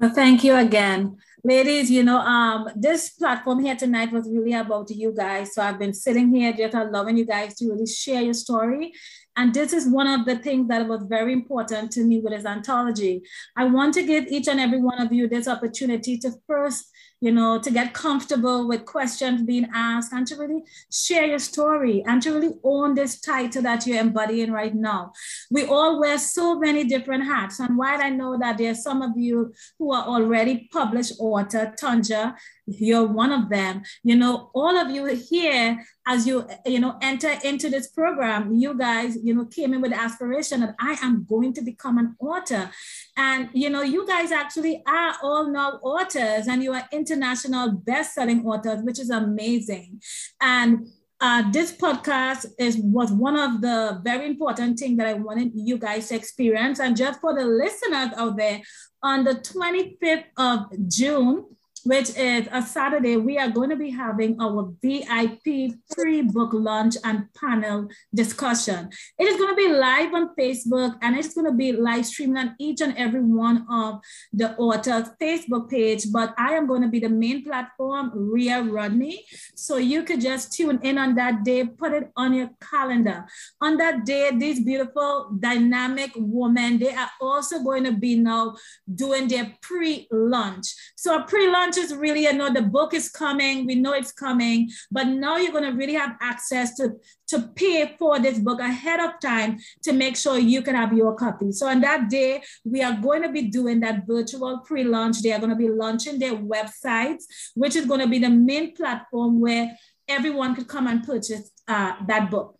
[0.00, 1.18] Well, thank you again.
[1.44, 5.54] Ladies, you know, um, this platform here tonight was really about you guys.
[5.54, 8.92] So I've been sitting here just loving you guys to really share your story.
[9.40, 12.44] And this is one of the things that was very important to me with this
[12.44, 13.22] anthology.
[13.56, 16.84] I want to give each and every one of you this opportunity to first
[17.20, 22.02] you know, to get comfortable with questions being asked and to really share your story
[22.06, 25.12] and to really own this title that you're embodying right now.
[25.50, 27.60] We all wear so many different hats.
[27.60, 32.34] And while I know that there's some of you who are already published author, Tanja,
[32.66, 33.82] you're one of them.
[34.02, 38.76] You know, all of you here, as you you know enter into this program, you
[38.76, 42.16] guys, you know, came in with the aspiration that I am going to become an
[42.20, 42.70] author.
[43.16, 48.46] And you know, you guys actually are all now authors and you are international best-selling
[48.46, 50.00] authors, which is amazing.
[50.40, 50.86] And
[51.20, 55.76] uh, this podcast is was one of the very important things that I wanted you
[55.76, 56.80] guys to experience.
[56.80, 58.62] And just for the listeners out there,
[59.02, 61.44] on the 25th of June,
[61.84, 66.96] which is a Saturday, we are going to be having our VIP free book launch
[67.04, 68.90] and panel discussion.
[69.18, 72.36] It is going to be live on Facebook and it's going to be live streaming
[72.36, 74.00] on each and every one of
[74.32, 76.06] the author's Facebook page.
[76.12, 79.24] But I am going to be the main platform, Rhea Rodney.
[79.54, 83.24] So you could just tune in on that day, put it on your calendar.
[83.60, 88.56] On that day, these beautiful, dynamic women, they are also going to be now
[88.92, 90.66] doing their pre-launch.
[90.96, 94.70] So a pre-launch is really, you know, the book is coming, we know it's coming,
[94.90, 96.92] but now you're going to really have access to,
[97.28, 101.14] to pay for this book ahead of time to make sure you can have your
[101.14, 101.52] copy.
[101.52, 105.22] So on that day, we are going to be doing that virtual pre-launch.
[105.22, 108.74] They are going to be launching their websites, which is going to be the main
[108.74, 109.76] platform where
[110.08, 112.59] everyone could come and purchase uh, that book.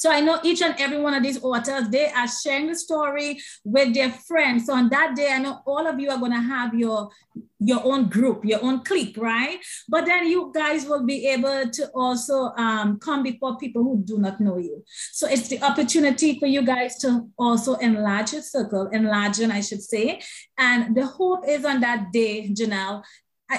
[0.00, 3.38] So I know each and every one of these authors, they are sharing the story
[3.64, 4.64] with their friends.
[4.64, 7.10] So on that day, I know all of you are going to have your,
[7.58, 9.58] your own group, your own clique, right?
[9.90, 14.16] But then you guys will be able to also um, come before people who do
[14.16, 14.82] not know you.
[15.12, 19.82] So it's the opportunity for you guys to also enlarge your circle, enlarging, I should
[19.82, 20.22] say.
[20.56, 23.02] And the hope is on that day, Janelle,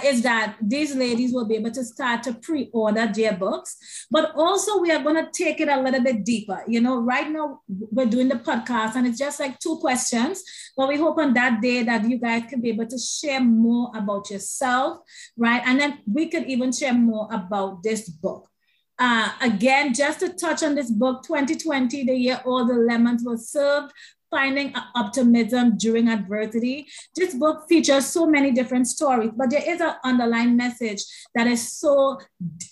[0.04, 4.80] is that these ladies will be able to start to pre-order their books, but also
[4.80, 6.64] we are going to take it a little bit deeper.
[6.68, 10.44] You know, right now we're doing the podcast and it's just like two questions,
[10.78, 13.92] but we hope on that day that you guys can be able to share more
[13.96, 15.00] about yourself,
[15.38, 15.62] right?
[15.66, 18.48] And then we could even share more about this book.
[18.98, 23.38] Uh, again, just to touch on this book, 2020, the year all the lemons were
[23.38, 23.92] served,
[24.32, 26.88] Finding Optimism During Adversity.
[27.16, 31.04] This book features so many different stories, but there is an underlying message
[31.36, 32.20] that is so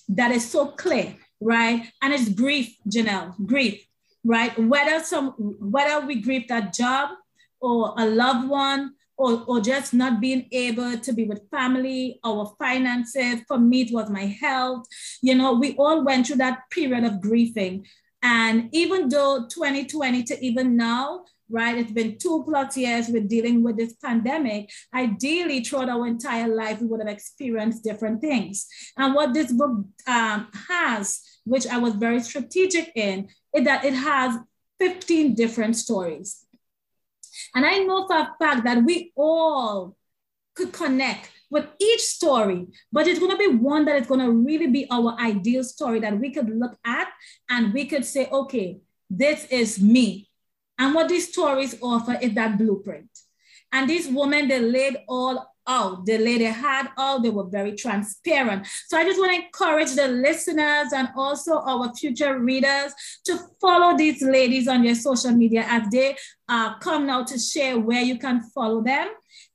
[0.08, 1.92] that is so clear, right?
[2.02, 3.86] And it's grief, Janelle, grief,
[4.24, 4.58] right?
[4.58, 7.10] Whether some whether we grieve that job
[7.60, 12.56] or a loved one or, or just not being able to be with family, our
[12.58, 13.42] finances.
[13.50, 14.88] For me, it was my health.
[15.22, 17.86] You know, we all went through that period of grieving.
[18.24, 21.78] And even though 2020 to even now, right?
[21.78, 24.70] It's been two plus years we're dealing with this pandemic.
[24.94, 28.68] Ideally, throughout our entire life, we would have experienced different things.
[28.98, 33.94] And what this book um, has, which I was very strategic in, is that it
[33.94, 34.38] has
[34.80, 36.46] 15 different stories.
[37.56, 39.96] And I know for a fact that we all
[40.56, 44.32] could connect with each story, but it's going to be one that is going to
[44.32, 47.08] really be our ideal story that we could look at
[47.50, 50.29] and we could say, okay, this is me.
[50.80, 53.10] And what these stories offer is that blueprint.
[53.72, 56.06] And these women, they laid all out.
[56.06, 57.22] They laid their heart out.
[57.22, 58.66] They were very transparent.
[58.88, 62.94] So I just want to encourage the listeners and also our future readers
[63.26, 66.16] to follow these ladies on their social media as they
[66.48, 69.10] uh, come now to share where you can follow them.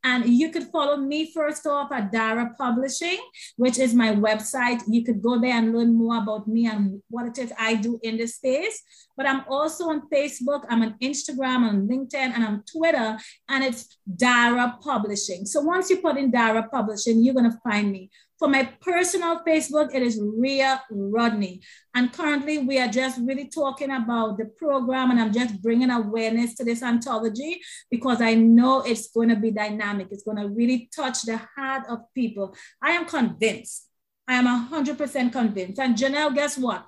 [0.04, 3.18] And you could follow me first off at Dara Publishing,
[3.56, 4.82] which is my website.
[4.86, 7.98] You could go there and learn more about me and what it is I do
[8.02, 8.82] in this space.
[9.16, 13.16] but I'm also on Facebook, I'm on Instagram, on LinkedIn, and on Twitter,
[13.48, 15.46] and it's Dara Publishing.
[15.46, 18.10] So once you put in Dara Publishing, you're going to find me.
[18.38, 21.60] For my personal Facebook, it is Rhea Rodney.
[21.94, 26.56] And currently, we are just really talking about the program, and I'm just bringing awareness
[26.56, 30.08] to this anthology because I know it's going to be dynamic.
[30.10, 32.56] It's going to really touch the heart of people.
[32.82, 33.88] I am convinced.
[34.26, 35.78] I am 100% convinced.
[35.78, 36.84] And Janelle, guess what?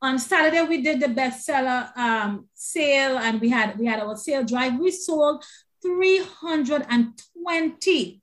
[0.00, 4.42] On Saturday, we did the bestseller um, sale, and we had we had our sale
[4.42, 4.80] drive.
[4.80, 5.44] We sold
[5.80, 8.21] 320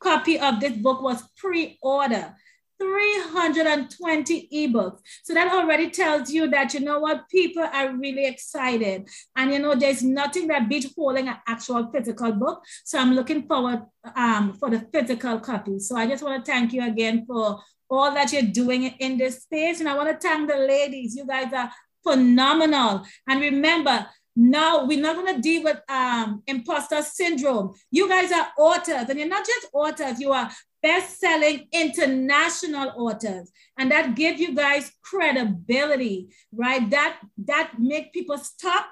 [0.00, 2.34] copy of this book was pre-order.
[2.80, 4.98] 320 ebooks.
[5.24, 9.08] So that already tells you that, you know what, people are really excited.
[9.36, 12.62] And, you know, there's nothing that beats holding an actual physical book.
[12.84, 13.82] So I'm looking forward
[14.14, 15.78] um, for the physical copy.
[15.80, 17.60] So I just want to thank you again for
[17.90, 19.80] all that you're doing in this space.
[19.80, 21.16] And I want to thank the ladies.
[21.16, 21.70] You guys are
[22.02, 23.04] phenomenal.
[23.26, 24.06] And remember,
[24.38, 27.74] now we're not going to deal with um, imposter syndrome.
[27.90, 30.48] You guys are authors, and you're not just authors, you are
[30.80, 33.50] best-selling international authors.
[33.76, 36.88] And that gives you guys credibility, right?
[36.88, 38.86] That that make people stop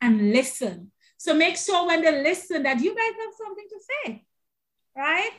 [0.00, 0.90] and listen.
[1.18, 4.24] So make sure when they listen that you guys have something to say,
[4.96, 5.30] right?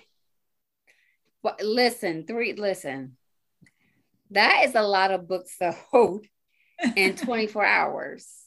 [1.44, 3.18] Well, listen, three, listen.
[4.32, 6.26] That is a lot of books to hold
[6.96, 8.45] in 24 hours.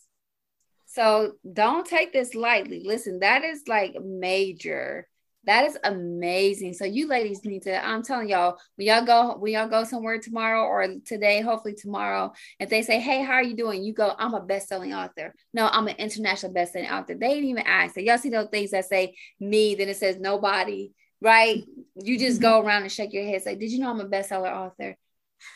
[0.88, 2.82] So don't take this lightly.
[2.82, 5.06] Listen, that is like major.
[5.44, 6.72] That is amazing.
[6.72, 10.18] So you ladies need to, I'm telling y'all, when y'all go, when y'all go somewhere
[10.18, 13.84] tomorrow or today, hopefully tomorrow, if they say, Hey, how are you doing?
[13.84, 15.34] You go, I'm a best-selling author.
[15.52, 17.14] No, I'm an international best-selling author.
[17.14, 17.94] They didn't even ask.
[17.94, 21.64] So y'all see those things that say me, then it says nobody, right?
[21.96, 24.54] You just go around and shake your head, say, Did you know I'm a bestseller
[24.54, 24.96] author?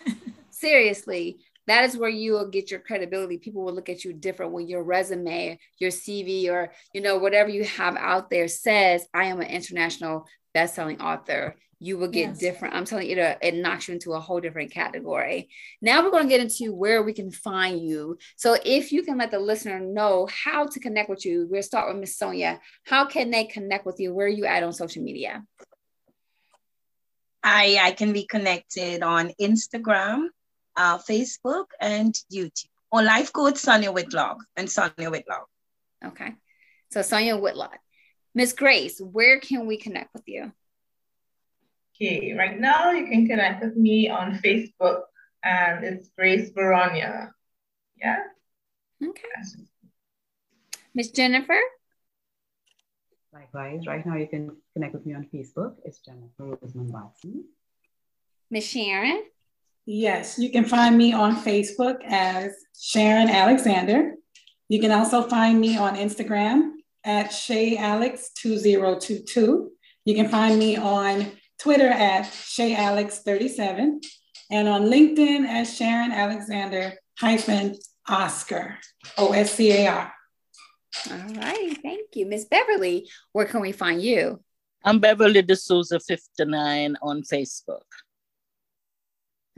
[0.51, 3.39] Seriously that is where you will get your credibility.
[3.39, 7.49] People will look at you different when your resume, your CV, or you know whatever
[7.49, 12.39] you have out there says, "I am an international best-selling author." You will get yes.
[12.39, 12.75] different.
[12.77, 15.49] I'm telling you, it, it knocks you into a whole different category.
[15.81, 18.19] Now we're going to get into where we can find you.
[18.37, 21.89] So if you can let the listener know how to connect with you, we'll start
[21.89, 22.61] with Miss Sonia.
[22.85, 24.15] How can they connect with you?
[24.15, 25.43] Where are you at on social media?
[27.43, 30.29] I, I can be connected on Instagram
[30.77, 32.67] uh, Facebook and YouTube.
[32.91, 35.49] Or Life Coach Sonia Whitlock and Sonia Whitlock.
[36.05, 36.35] Okay.
[36.91, 37.79] So Sonia Whitlock.
[38.35, 40.53] Miss Grace, where can we connect with you?
[41.95, 45.03] Okay, right now you can connect with me on Facebook
[45.45, 47.31] and it's Grace Veronia.
[47.97, 48.21] Yeah.
[49.03, 49.23] Okay.
[50.95, 51.59] Miss Jennifer?
[53.33, 55.77] Likewise, right now you can connect with me on Facebook.
[55.85, 57.45] It's Jennifer Roseman Watson.
[58.51, 59.23] Miss Sharon?
[59.85, 64.15] Yes, you can find me on Facebook as Sharon Alexander.
[64.69, 69.69] You can also find me on Instagram at ShayAlex2022.
[70.05, 74.05] You can find me on Twitter at ShayAlex37
[74.51, 77.77] and on LinkedIn as Sharon Alexander hyphen
[78.09, 78.79] Oscar,
[79.19, 80.13] O S C A R.
[81.11, 82.27] All right, thank you.
[82.27, 84.43] Miss Beverly, where can we find you?
[84.85, 87.83] I'm Beverly D'Souza 59 on Facebook.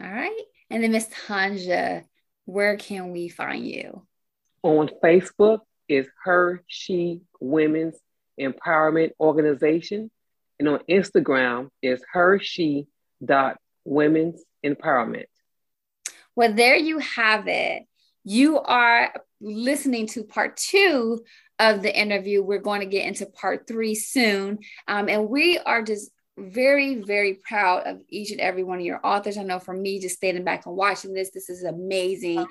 [0.03, 0.41] All right.
[0.71, 2.05] And then Miss Tanja,
[2.47, 4.07] where can we find you?
[4.63, 7.97] On Facebook is Her She Women's
[8.41, 10.11] Empowerment Organization.
[10.59, 12.87] And on Instagram is Her She
[13.25, 15.27] dot Women's Empowerment.
[16.37, 17.85] Well, there you have it.
[18.25, 21.25] You are listening to part two
[21.59, 22.43] of the interview.
[22.43, 24.59] We're going to get into part three soon.
[24.89, 29.01] Um, and we are just very, very proud of each and every one of your
[29.05, 29.39] authors.
[29.39, 32.45] I know for me, just standing back and watching this, this is amazing.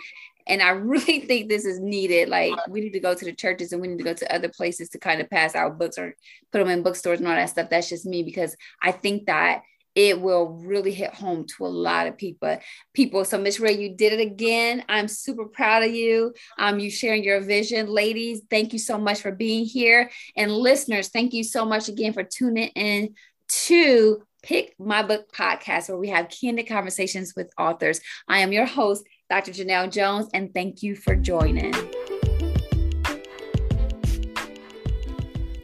[0.47, 2.29] And I really think this is needed.
[2.29, 4.49] Like, we need to go to the churches and we need to go to other
[4.49, 6.15] places to kind of pass out books or
[6.51, 7.69] put them in bookstores and all that stuff.
[7.69, 9.63] That's just me because I think that
[9.95, 12.57] it will really hit home to a lot of people.
[12.93, 13.25] People.
[13.25, 14.83] So, Miss Ray, you did it again.
[14.89, 16.33] I'm super proud of you.
[16.57, 18.41] Um, you sharing your vision, ladies.
[18.49, 22.23] Thank you so much for being here, and listeners, thank you so much again for
[22.23, 23.13] tuning in
[23.61, 28.01] to Pick My Book podcast, where we have candid conversations with authors.
[28.27, 29.51] I am your host, Dr.
[29.51, 31.73] Janelle Jones, and thank you for joining.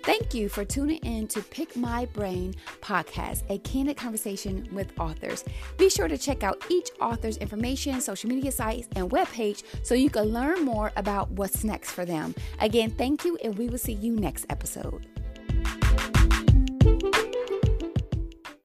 [0.04, 5.44] Thank you for tuning in to Pick My Brain podcast, a candid conversation with authors.
[5.78, 10.10] Be sure to check out each author's information, social media sites, and webpage so you
[10.10, 12.34] can learn more about what's next for them.
[12.60, 15.06] Again, thank you, and we will see you next episode.